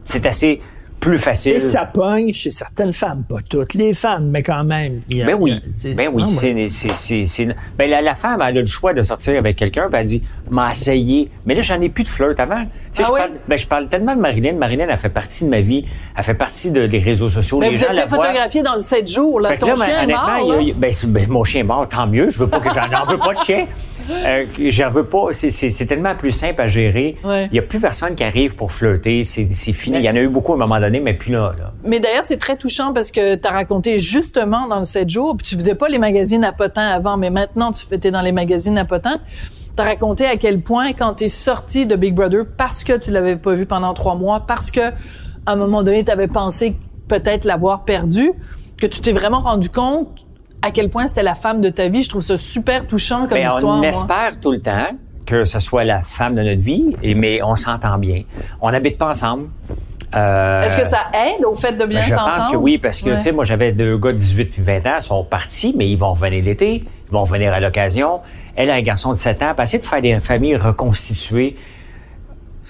[0.04, 0.62] C'est assez
[1.04, 1.54] plus facile.
[1.58, 5.02] Et ça pogne chez certaines femmes, pas toutes les femmes, mais quand même.
[5.12, 5.60] a- Ben oui,
[5.96, 6.30] ben oui, ouais.
[6.30, 9.58] c'est, c'est, c'est, c'est- ben la, la femme, elle a le choix de sortir avec
[9.58, 11.30] quelqu'un, puis elle dit, m'a essayé.
[11.46, 12.64] Mais là, j'en ai plus de flirt avant.
[12.64, 13.20] Tu sais, Ah je, oui?
[13.20, 14.54] parle, ben, je parle tellement de Marilyn.
[14.54, 15.86] Marilyn, elle fait partie de ma vie.
[16.18, 17.58] Elle fait partie de, des réseaux sociaux.
[17.60, 19.40] Mais Les vous gens êtes la fait photographier dans le 7 jours.
[19.42, 19.50] Là.
[19.50, 20.78] Fait que Ton là, chien ben, est honnêtement, mort, il y a- là.
[20.78, 22.30] a- ben, ben, mon chien est mort, tant mieux.
[22.30, 23.66] Je veux pas que j'en en veux pas de chien.
[24.10, 25.28] Euh, j'en veux pas.
[25.32, 27.18] C'est, tellement plus simple à gérer.
[27.24, 27.48] Ouais.
[27.52, 29.24] Il y a plus personne qui arrive pour flirter.
[29.24, 29.98] C'est, fini.
[29.98, 31.54] Il y en a eu beaucoup à un moment donné, mais plus là.
[31.58, 31.74] là.
[31.86, 35.38] Mais d'ailleurs, c'est très touchant parce que tu as raconté justement dans le 7 jours,
[35.38, 38.32] puis tu faisais pas les magazines à potins avant, mais maintenant tu étais dans les
[38.32, 39.20] magazines à potins.
[39.76, 42.98] Tu as raconté à quel point quand tu es sorti de Big Brother parce que
[42.98, 44.92] tu l'avais pas vu pendant trois mois, parce que
[45.46, 46.76] à un moment donné, tu avais pensé
[47.08, 48.32] peut-être l'avoir perdu,
[48.78, 50.10] que tu t'es vraiment rendu compte
[50.64, 52.02] à quel point c'était la femme de ta vie.
[52.04, 53.76] Je trouve ça super touchant comme Ben, histoire.
[53.76, 53.88] on moi.
[53.88, 54.88] espère tout le temps
[55.26, 58.24] que ce soit la femme de notre vie, et, mais on s'entend bien.
[58.62, 59.48] On n'habite pas ensemble.
[60.16, 62.36] Euh, Est-ce que ça aide au fait de bien ben, je s'entendre?
[62.36, 63.16] pense que oui, parce que, Ouais.
[63.16, 65.90] tu sais, moi, j'avais deux gars de 18 puis 20 ans, ils sont partis, mais
[65.90, 68.20] ils vont revenir l'été, ils vont revenir à l'occasion.
[68.56, 71.56] Elle a un garçon de 7 ans, puis essayer de faire des familles reconstituées,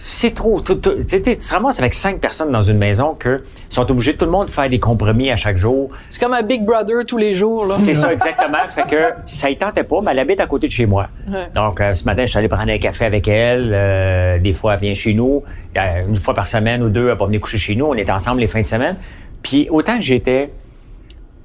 [0.05, 0.59] c'est trop.
[0.59, 4.47] Tu te ramasses avec cinq personnes dans une maison que sont obligés, tout le monde,
[4.47, 5.91] de faire des compromis à chaque jour.
[6.09, 7.65] C'est comme un Big Brother tous les jours.
[7.65, 7.75] Là.
[7.77, 8.57] C'est ça, exactement.
[8.67, 11.07] fait que ça y tentait pas, mais elle habite à côté de chez moi.
[11.29, 11.47] Ouais.
[11.55, 13.71] Donc, euh, ce matin, je suis allé prendre un café avec elle.
[13.73, 15.41] Euh, des fois, elle vient chez nous.
[15.77, 17.85] Euh, une fois par semaine ou deux, elle va venir coucher chez nous.
[17.85, 18.97] On est ensemble les fins de semaine.
[19.41, 20.49] Puis, autant que j'étais...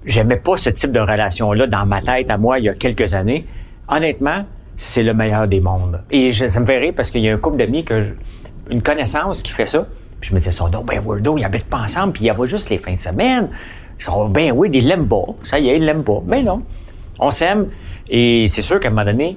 [0.04, 3.14] J'aimais pas ce type de relation-là dans ma tête à moi il y a quelques
[3.14, 3.44] années.
[3.88, 4.44] Honnêtement,
[4.76, 6.00] c'est le meilleur des mondes.
[6.10, 8.02] Et je- ça me fait rire parce qu'il y a un couple d'amis que...
[8.02, 8.10] je-
[8.70, 9.86] une connaissance qui fait ça.
[10.20, 12.28] Puis je me disais, ils sont donc ben weirdo, ils habitent pas ensemble, puis ils
[12.28, 13.48] y voient juste les fins de semaine.
[13.98, 15.24] Ils sont ben oui, ils l'aiment pas.
[15.44, 16.20] Ça y est, ils l'aiment pas.
[16.26, 16.62] Mais non.
[17.18, 17.68] On s'aime.
[18.08, 19.36] Et c'est sûr qu'à un moment donné,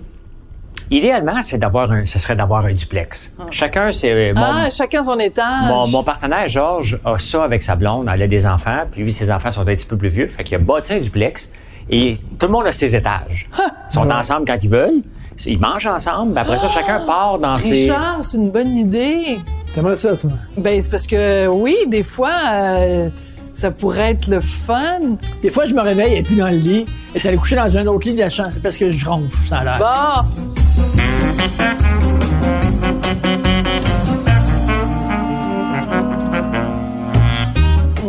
[0.89, 3.33] idéalement, c'est d'avoir un, ce serait d'avoir un duplex.
[3.51, 5.67] Chacun, c'est, mon, Ah, chacun son étage.
[5.67, 8.07] mon, mon partenaire, Georges, a ça avec sa blonde.
[8.13, 10.27] Elle a des enfants, puis lui, ses enfants sont un petit peu plus vieux.
[10.27, 11.51] Fait qu'il a bâti un duplex.
[11.89, 13.49] Et tout le monde a ses étages.
[13.57, 15.01] Ils sont ensemble quand ils veulent.
[15.45, 16.33] Ils mangent ensemble.
[16.33, 17.71] puis Après ça, chacun part dans ses...
[17.71, 19.39] Richard, c'est une bonne idée.
[19.73, 20.29] T'aimerais ça, toi?
[20.57, 23.09] Ben, c'est parce que, oui, des fois, euh,
[23.53, 24.99] ça pourrait être le fun.
[25.41, 27.55] Des fois, je me réveille, elle est plus dans le lit, elle est allée coucher
[27.55, 29.79] dans un autre lit de la chambre parce que je ronfle, ça a l'air.
[29.79, 31.90] Bon.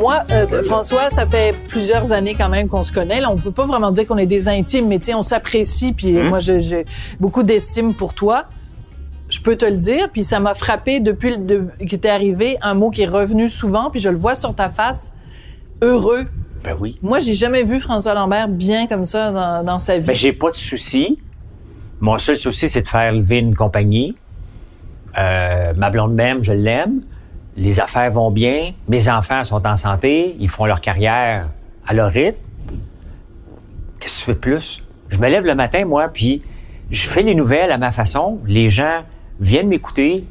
[0.02, 3.20] Moi, euh, François, ça fait plusieurs années quand même qu'on se connaît.
[3.20, 5.92] Là, on peut pas vraiment dire qu'on est des intimes, mais tu sais, on s'apprécie.
[5.92, 6.28] Puis Hum.
[6.28, 6.84] moi, j'ai-
[7.20, 8.46] beaucoup d'estime pour toi.
[9.28, 10.08] Je peux te le dire.
[10.12, 13.90] Puis ça m'a frappé depuis de, que t'es arrivé un mot qui est revenu souvent.
[13.90, 15.12] Puis je le vois sur ta face.
[15.82, 16.24] Heureux.
[16.64, 16.98] Ben oui.
[17.02, 20.04] Moi, j'ai jamais vu François Lambert bien comme ça dans, dans sa vie.
[20.06, 21.20] Ben, j'ai pas de souci.
[22.00, 24.16] Mon seul souci, c'est de faire lever une compagnie.
[25.16, 27.02] Euh, ma blonde même, je l'aime.
[27.56, 28.72] Les affaires vont bien.
[28.88, 30.36] Mes enfants sont en santé.
[30.38, 31.48] Ils font leur carrière
[31.86, 32.38] à leur rythme.
[34.00, 34.82] Qu'est-ce que tu fais de plus?
[35.10, 36.42] Je me lève le matin, moi, puis
[36.90, 38.38] je fais les nouvelles à ma façon.
[38.46, 39.02] Les gens
[39.40, 40.24] viennent m'écouter.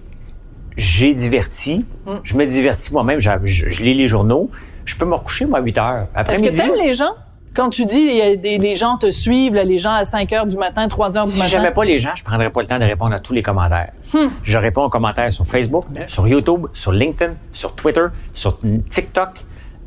[0.77, 1.85] J'ai diverti.
[2.23, 3.19] Je me divertis moi-même.
[3.19, 4.49] Je, je- je lis les journaux.
[4.85, 6.07] Je peux me recoucher, moi, à 8 heures.
[6.15, 7.11] Après Est-ce que midi, t'aimes les gens?
[7.53, 10.05] Quand tu dis il y a des, les gens te suivent, là, les gens à
[10.05, 11.49] 5 heures du matin, 3 heures du Si matin.
[11.51, 13.91] j'aimais pas les gens, je prendrais pas le temps de répondre à tous les commentaires.
[14.13, 14.27] Hmm.
[14.43, 18.57] Je réponds aux commentaires sur Facebook, sur YouTube, sur LinkedIn, sur Twitter, sur
[18.89, 19.29] TikTok.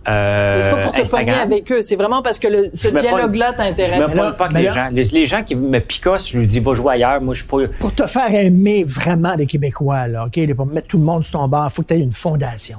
[0.06, 1.26] Euh, Mais c'est pas pour te Instagram.
[1.34, 4.10] pogner avec eux, c'est vraiment parce que le, ce Je me dialogue-là Je t'intéresse.
[4.10, 4.88] me parle pas mais les gens.
[4.92, 7.22] Les, les gens qui me picossent, je leur dis va jouer ailleurs.
[7.22, 7.56] Moi, je suis pas.
[7.80, 10.54] Pour te faire aimer vraiment des Québécois, là, OK?
[10.54, 12.76] Pour mettre tout le monde sur ton bord, il faut que tu aies une fondation.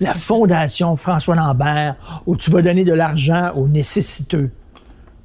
[0.00, 4.50] La fondation François Lambert, où tu vas donner de l'argent aux nécessiteux.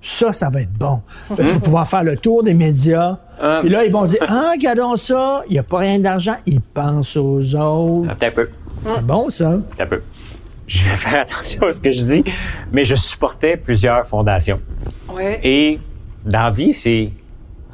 [0.01, 1.01] Ça, ça va être bon.
[1.35, 3.17] Tu vas pouvoir faire le tour des médias.
[3.43, 3.61] Euh.
[3.61, 6.37] Et là, ils vont dire, ah, regardons ça, il n'y a pas rien d'argent.
[6.47, 8.09] Ils pensent aux autres.
[8.09, 8.49] Un peu.
[8.83, 9.59] C'est bon, ça.
[9.79, 10.01] Un peu.
[10.65, 12.23] Je vais faire attention à ce que je dis,
[12.71, 14.59] mais je supportais plusieurs fondations.
[15.13, 15.39] Ouais.
[15.43, 15.79] Et
[16.25, 17.11] dans la vie, c'est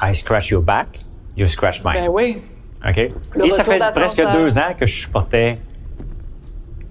[0.02, 1.00] I scratch your back,
[1.38, 1.94] you scratch mine.
[1.94, 2.42] Ben oui.
[2.88, 3.12] OK?
[3.36, 5.60] Le Et ça fait presque deux ans que je supportais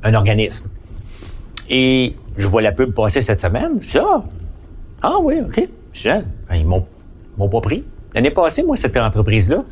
[0.06, 0.70] un organisme.
[1.68, 3.78] Et je vois la pub passer cette semaine.
[3.80, 4.24] Je dis, ah,
[5.02, 5.68] ah oui, OK.
[5.92, 6.86] Je dis, ah, ben, ils m'ont
[7.36, 7.84] m'ont pas pris.
[8.14, 9.64] L'année passée, moi, cette entreprise-là,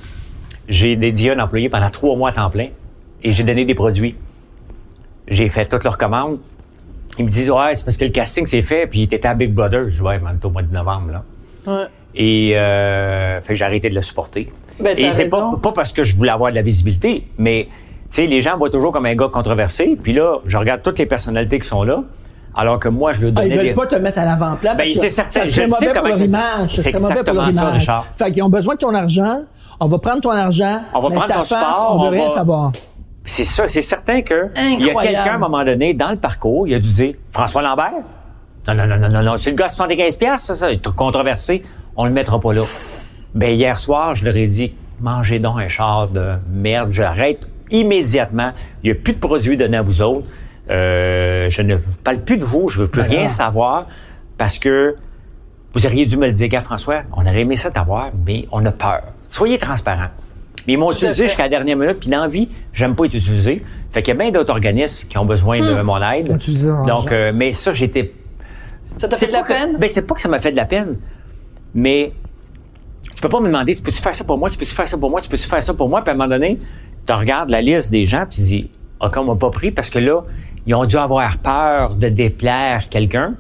[0.69, 2.69] j'ai dédié un employé pendant trois mois à temps plein
[3.23, 4.17] et j'ai donné des produits.
[5.29, 6.39] J'ai fait toutes leurs commandes.
[7.19, 9.55] Ils me disent, ouais, c'est parce que le casting s'est fait, puis t'étais à Big
[9.55, 9.85] Brother.
[9.89, 11.25] Je dis, ouais, même au mois de novembre, là.
[11.67, 11.87] Ouais.
[12.15, 14.53] Et euh, fait que j'ai arrêté de le supporter.
[14.81, 17.69] Ben, Et c'est pas, pas parce que je voulais avoir de la visibilité, mais
[18.15, 19.99] sais, les gens me voient toujours comme un gars controversé.
[20.03, 22.03] Puis là, je regarde toutes les personnalités qui sont là,
[22.55, 24.75] alors que moi, je Ah, donnais ils veulent pas te mettre à l'avant-plan.
[24.77, 25.41] Ben, c'est certain.
[25.41, 26.71] Ça Je serait sais mauvais pour comment leur image.
[26.77, 27.71] C'est serait mauvais pour leur ça.
[27.71, 28.07] Richard.
[28.17, 29.43] Fait qu'ils ont besoin de ton argent.
[29.81, 30.81] On va prendre ton argent.
[30.95, 32.73] On va prendre ta ton face, support, on veut on rien va- savoir.
[33.27, 34.49] C'est ça, c'est certain que
[34.79, 37.15] il y a quelqu'un à un moment donné dans le parcours, il a dû dire
[37.31, 37.91] François Lambert?
[38.69, 40.75] Non non non non non non, c'est le gars à 75 pièces ça, ça, il
[40.75, 41.65] est controversé,
[41.97, 42.61] on le mettra pas là.
[43.35, 48.53] Ben hier soir, je leur ai dit mangez donc un char de merde, j'arrête immédiatement.
[48.83, 50.27] Il y a plus de produits donnés à vous autres.
[50.71, 53.87] Euh, je ne parle plus de vous, je veux plus Ben rien savoir
[54.39, 54.95] parce que
[55.75, 58.65] vous auriez dû me le dire, gars François, on aurait aimé ça t'avoir, mais on
[58.65, 59.03] a peur.
[59.29, 60.09] Soyez transparent.
[60.67, 63.15] Mais ils m'ont utilisé jusqu'à la dernière minute, puis dans la vie, j'aime pas être
[63.15, 63.63] utilisé.
[63.91, 66.39] Fait qu'il y a bien d'autres organismes qui ont besoin de mon aide.
[66.87, 68.13] Donc, euh, mais ça, j'étais.
[68.97, 69.77] Ça t'a fait de la que- peine?
[69.79, 70.97] Ben, c'est pas que ça m'a fait de la peine,
[71.75, 72.13] mais
[73.15, 74.97] tu peux pas me demander, tu peux-tu faire ça pour moi, tu peux-tu faire ça
[74.97, 76.59] pour moi, tu peux-tu faire ça pour moi, puis à un moment donné,
[77.07, 79.91] tu regardes la liste des gens, puis tu dis, ah, qu'on m'a pas pris, parce
[79.91, 80.23] que là,
[80.67, 83.35] ils ont dû avoir peur de déplaire quelqu'un.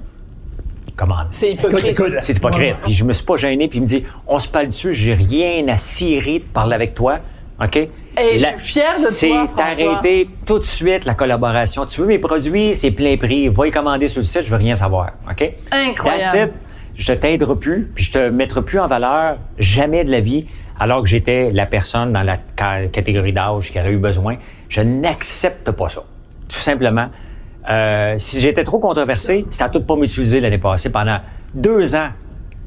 [0.96, 1.24] Comment?
[1.30, 1.96] C'est hypocrite.
[2.20, 2.76] C'est hypocrite.
[2.82, 5.14] Puis je me suis pas gêné, puis il me dit, on se parle dessus, j'ai
[5.14, 7.18] rien à cirer de parler avec toi.
[7.60, 7.76] OK?
[7.76, 11.84] Hey, je suis fière de toi, C'est arrêter tout de suite la collaboration.
[11.86, 13.48] Tu veux mes produits, c'est plein prix.
[13.48, 15.12] Va y commander sur le site, je veux rien savoir.
[15.28, 15.52] OK?
[15.72, 16.22] Incroyable.
[16.22, 16.52] That's it.
[16.96, 20.46] Je te t'aiderai plus, puis je te mettrai plus en valeur jamais de la vie,
[20.78, 24.36] alors que j'étais la personne dans la ca- catégorie d'âge qui aurait eu besoin.
[24.68, 26.02] Je n'accepte pas ça.
[26.48, 27.08] Tout simplement.
[27.70, 31.18] Euh, si j'étais trop controversé, c'était à tout de pas m'utiliser l'année passée pendant
[31.54, 32.08] deux ans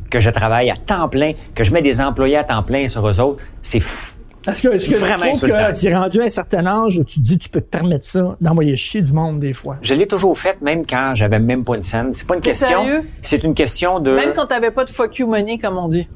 [0.10, 3.08] que je travaille à temps plein, que je mets des employés à temps plein sur
[3.08, 3.44] eux autres.
[3.62, 4.14] C'est f-
[4.48, 6.98] Est-ce que, est-ce que Vraiment tu trouves que tu es rendu à un certain âge
[6.98, 9.76] où tu te dis tu peux te permettre ça, d'envoyer chier du monde des fois?
[9.82, 12.14] Je l'ai toujours fait, même quand j'avais même pas une scène.
[12.14, 12.68] C'est pas une T'es question.
[12.86, 13.04] sérieux?
[13.22, 14.12] C'est une question de.
[14.16, 16.08] Même quand t'avais pas de fuck you money, comme on dit.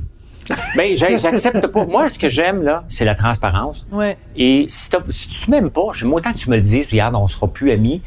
[0.76, 1.86] Ben, j'accepte pas.
[1.86, 3.86] Moi, ce que j'aime, là, c'est la transparence.
[3.92, 4.18] Ouais.
[4.36, 7.28] Et si, si tu m'aimes pas, j'aime autant que tu me le dises, regarde, on
[7.28, 8.02] sera plus amis,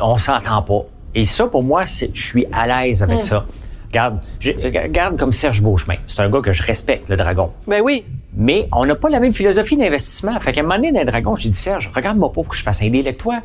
[0.00, 0.82] on s'entend pas.
[1.14, 3.44] Et ça, pour moi, je suis à l'aise avec ça.
[3.88, 5.96] Regarde, regarde comme Serge Beauchemin.
[6.06, 7.50] C'est un gars que je respecte, le dragon.
[7.66, 8.04] Ben oui.
[8.36, 10.38] Mais on n'a pas la même philosophie d'investissement.
[10.38, 12.56] Fait qu'à un moment donné, dans le dragon, j'ai dit, Serge, regarde-moi pas pour que
[12.56, 13.40] je fasse un deal avec toi.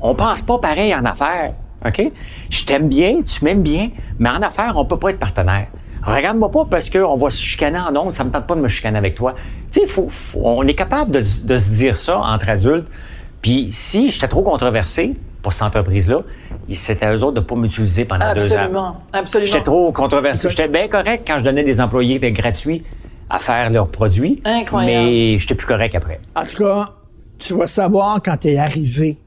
[0.00, 1.54] On pense pas pareil en affaires.
[1.84, 2.02] OK?
[2.50, 3.90] Je t'aime bien, tu m'aimes bien,
[4.20, 5.66] mais en affaires, on peut pas être partenaire.
[6.02, 8.68] Regarde-moi pas parce qu'on va se chicaner en ondes, ça me tente pas de me
[8.68, 9.34] chicaner avec toi.
[9.70, 12.88] Tu sais, faut, faut- on est capable de, de se dire ça entre adultes.
[13.42, 16.20] Puis si j'étais trop controversé pour cette entreprise-là,
[16.74, 18.56] c'était à eux autres de pas m'utiliser pendant deux ans.
[18.56, 18.96] Absolument.
[19.12, 19.46] Absolument.
[19.52, 20.50] J'étais trop controversé.
[20.50, 22.84] J'étais bien correct quand je donnais des employés de gratuits
[23.28, 24.42] à faire leurs produits.
[24.44, 25.06] Incroyable.
[25.06, 26.20] Mais j'étais plus correct après.
[26.34, 26.90] En tout cas,
[27.38, 29.18] tu vas savoir quand tu es arrivé.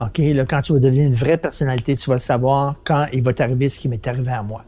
[0.00, 3.32] OK, là, quand tu vas devenir une vraie personnalité, tu vas savoir quand il va
[3.32, 4.64] t'arriver ce qui m'est arrivé à moi.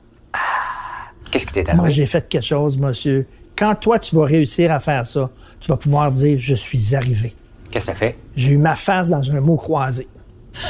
[1.30, 1.92] Qu'est-ce qui t'est Moi, arrivé?
[1.92, 3.26] j'ai fait quelque chose, monsieur.
[3.58, 7.34] Quand toi, tu vas réussir à faire ça, tu vas pouvoir dire Je suis arrivé.
[7.70, 8.16] Qu'est-ce que t'as fait?
[8.36, 10.06] J'ai eu ma face dans un mot croisé.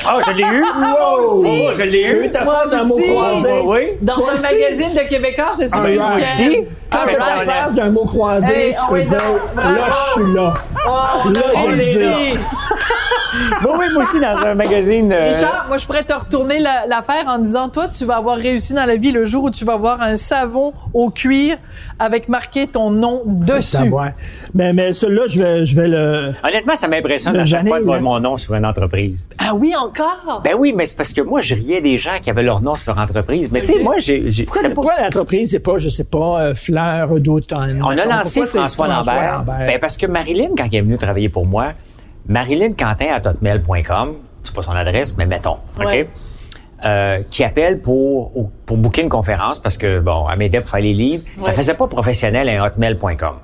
[0.04, 0.62] Ah, je l'ai eu!
[0.76, 1.44] Wow!
[1.46, 2.28] Oh, je l'ai eu!
[2.30, 3.52] ta Moi face dans un mot croisé.
[3.64, 3.80] Oui?
[4.02, 4.42] Dans Toi un aussi?
[4.54, 6.16] magazine de Québécois, je suis Un plus right.
[6.38, 6.48] lequel.
[6.50, 6.68] Aussi?
[6.90, 9.18] Quand Un tu as la face d'un mot croisé, Hey, tu peux dire
[9.56, 10.54] Là, je suis là.
[10.88, 12.40] Oh, Là, on j'existe.
[13.36, 15.12] Est- Oui, moi aussi, dans un magazine.
[15.12, 18.36] euh, Richard, moi, je pourrais te retourner la- l'affaire en disant, toi, tu vas avoir
[18.36, 21.56] réussi dans la vie le jour où tu vas avoir un savon au cuir
[21.98, 23.76] avec marqué ton nom dessus.
[24.54, 26.34] Mais, mais celui-là, je vais, je vais le.
[26.44, 28.02] Honnêtement, ça m'impressionne à chaque fois de voir là.
[28.02, 29.28] mon nom sur une entreprise.
[29.38, 30.40] Ah oui, encore?
[30.44, 32.74] Ben oui, mais c'est parce que moi, je riais des gens qui avaient leur nom
[32.74, 33.50] sur leur entreprise.
[33.52, 34.30] Mais tu sais, moi, j'ai...
[34.44, 37.82] Pourquoi, pas- pourquoi l'entreprise, c'est pas, je sais pas, euh, fleur d'automne?
[37.84, 39.44] On a lancé François Lambert?
[39.46, 41.72] Ben, parce que Marilyn, quand elle est venue travailler pour moi,
[42.28, 45.84] Marilyn Quentin à hotmail.com, c'est pas son adresse, mais mettons, OK?
[45.86, 46.08] Ouais.
[46.84, 50.80] Euh, qui appelle pour, pour booker une conférence parce que, bon, à m'aider pour faire
[50.80, 51.24] les livres.
[51.40, 53.36] Ça faisait pas professionnel un hotmail.com.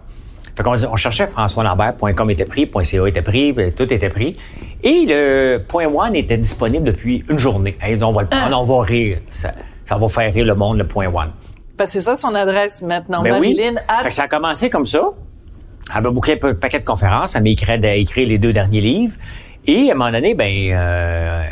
[0.54, 4.36] Fait qu'on on cherchait François Lambert.com était pris, .ca était pris, puis tout était pris.
[4.82, 7.74] Et le point one était disponible depuis une journée.
[7.88, 9.18] Ils disent, on va le prendre, on va rire.
[9.28, 9.52] Ça,
[9.86, 11.30] ça va faire rire le monde, le point one.
[11.78, 13.22] Parce que c'est ça son adresse maintenant.
[13.22, 13.54] Ben oui.
[13.56, 15.00] Marilyn at- Fait que ça a commencé comme ça.
[15.94, 17.34] Elle m'a bouclé un paquet de conférences.
[17.34, 19.16] Elle m'a écrit, écrit les deux derniers livres.
[19.66, 21.44] Et à un moment donné, ben, euh,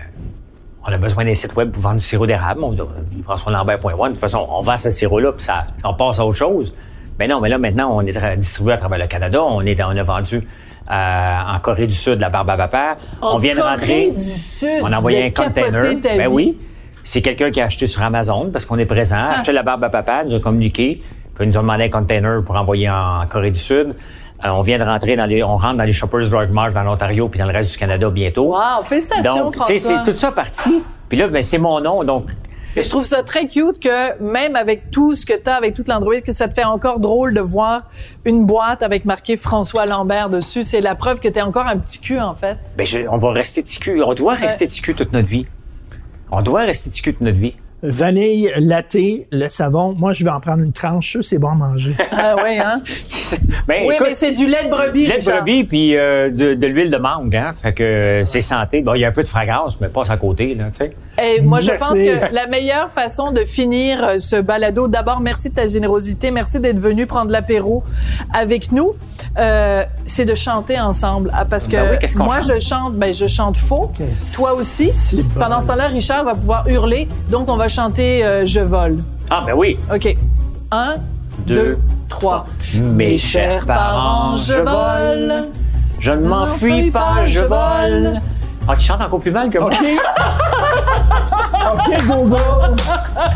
[0.86, 2.62] on a besoin d'un site web pour vendre du sirop d'érable.
[2.62, 2.80] On dit,
[3.24, 4.08] François Lambert.one.
[4.08, 6.74] De toute façon, on vend ce sirop-là, puis ça, on passe à autre chose.
[7.18, 9.42] Mais non, mais là, maintenant, on est distribué à travers le Canada.
[9.42, 10.36] On, est, on a vendu
[10.90, 12.96] euh, en Corée du Sud la barbe à.
[13.20, 14.10] En on vient de rentrer.
[14.10, 16.00] du Sud, On a envoyé un container.
[16.02, 16.58] Ben oui.
[17.04, 19.84] C'est quelqu'un qui a acheté sur Amazon parce qu'on est présent, a acheté la barbe
[19.84, 21.00] à papa, nous a communiqué,
[21.34, 23.94] puis ils nous ont demandé un container pour envoyer en Corée du Sud.
[24.44, 26.82] Euh, on vient de rentrer dans les, on rentre dans les Shoppers Drug Mart dans
[26.82, 28.54] l'Ontario puis dans le reste du Canada bientôt.
[28.54, 30.02] Wow, félicitations, donc, tu sais, François.
[30.04, 30.82] c'est tout ça parti.
[31.08, 32.26] Puis là, ben, c'est mon nom, donc.
[32.76, 35.88] Je trouve ça très cute que même avec tout ce que tu as, avec toute
[35.88, 37.82] l'Android, que ça te fait encore drôle de voir
[38.24, 40.62] une boîte avec marqué François Lambert dessus.
[40.62, 42.56] C'est la preuve que tu es encore un petit cul, en fait.
[42.76, 44.00] Ben, je- on va rester ticu.
[44.04, 45.46] On doit rester ticu toute notre vie.
[46.30, 47.56] On doit rester ticu toute notre vie.
[47.82, 48.96] Vanille, latte,
[49.32, 49.94] le savon.
[49.98, 51.14] Moi, je vais en prendre une tranche.
[51.14, 51.94] Ça, c'est bon à manger.
[52.12, 52.74] Ah oui, hein?
[53.66, 56.54] Ben, oui, écoute, mais c'est du lait de brebis, lait de brebis puis euh, de,
[56.54, 57.52] de l'huile de mangue, hein.
[57.54, 58.80] Fait que euh, c'est santé.
[58.82, 60.96] Bon, il y a un peu de fragrance, mais passe à côté, là, tu sais.
[61.22, 65.50] Et moi, je pense que la meilleure façon de finir euh, ce balado, d'abord, merci
[65.50, 67.82] de ta générosité, merci d'être venu prendre l'apéro
[68.34, 68.94] avec nous,
[69.38, 71.30] euh, c'est de chanter ensemble.
[71.32, 72.50] Ah, parce que Ben oui, qu'on moi, chante?
[72.54, 73.92] je chante, ben, je chante faux.
[74.34, 74.90] Toi aussi.
[75.16, 75.40] bon.
[75.40, 77.06] Pendant ce temps-là, Richard va pouvoir hurler.
[77.30, 78.98] Donc, on va chanter euh, Je vole.
[79.30, 79.78] Ah, ben oui.
[79.92, 80.16] OK.
[80.72, 80.94] Un,
[81.46, 82.46] Deux, deux, trois.
[82.74, 85.48] Mes chers parents, je vole.
[85.98, 88.20] Je ne m'enfuis pas, je vole.
[88.68, 89.70] Ah, tu chantes encore plus mal que moi.
[89.70, 89.86] OK?
[91.72, 92.36] OK, Gogo.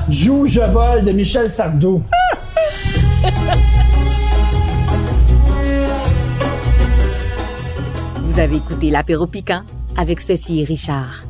[0.09, 2.03] Joue Je vole de Michel Sardou.
[8.23, 9.63] Vous avez écouté l'apéro piquant
[9.97, 11.23] avec Sophie et Richard.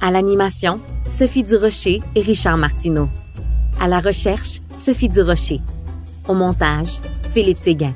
[0.00, 0.78] À l'animation,
[1.08, 3.08] Sophie Durocher et Richard Martineau.
[3.80, 5.60] À la recherche, Sophie Durocher.
[6.26, 6.98] Au montage,
[7.32, 7.94] Philippe Séguin.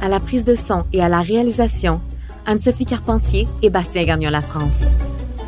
[0.00, 2.00] À la prise de son et à la réalisation,
[2.46, 4.92] Anne-Sophie Carpentier et Bastien Gagnon La France.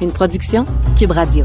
[0.02, 0.66] Une production
[0.98, 1.44] Cube Radio.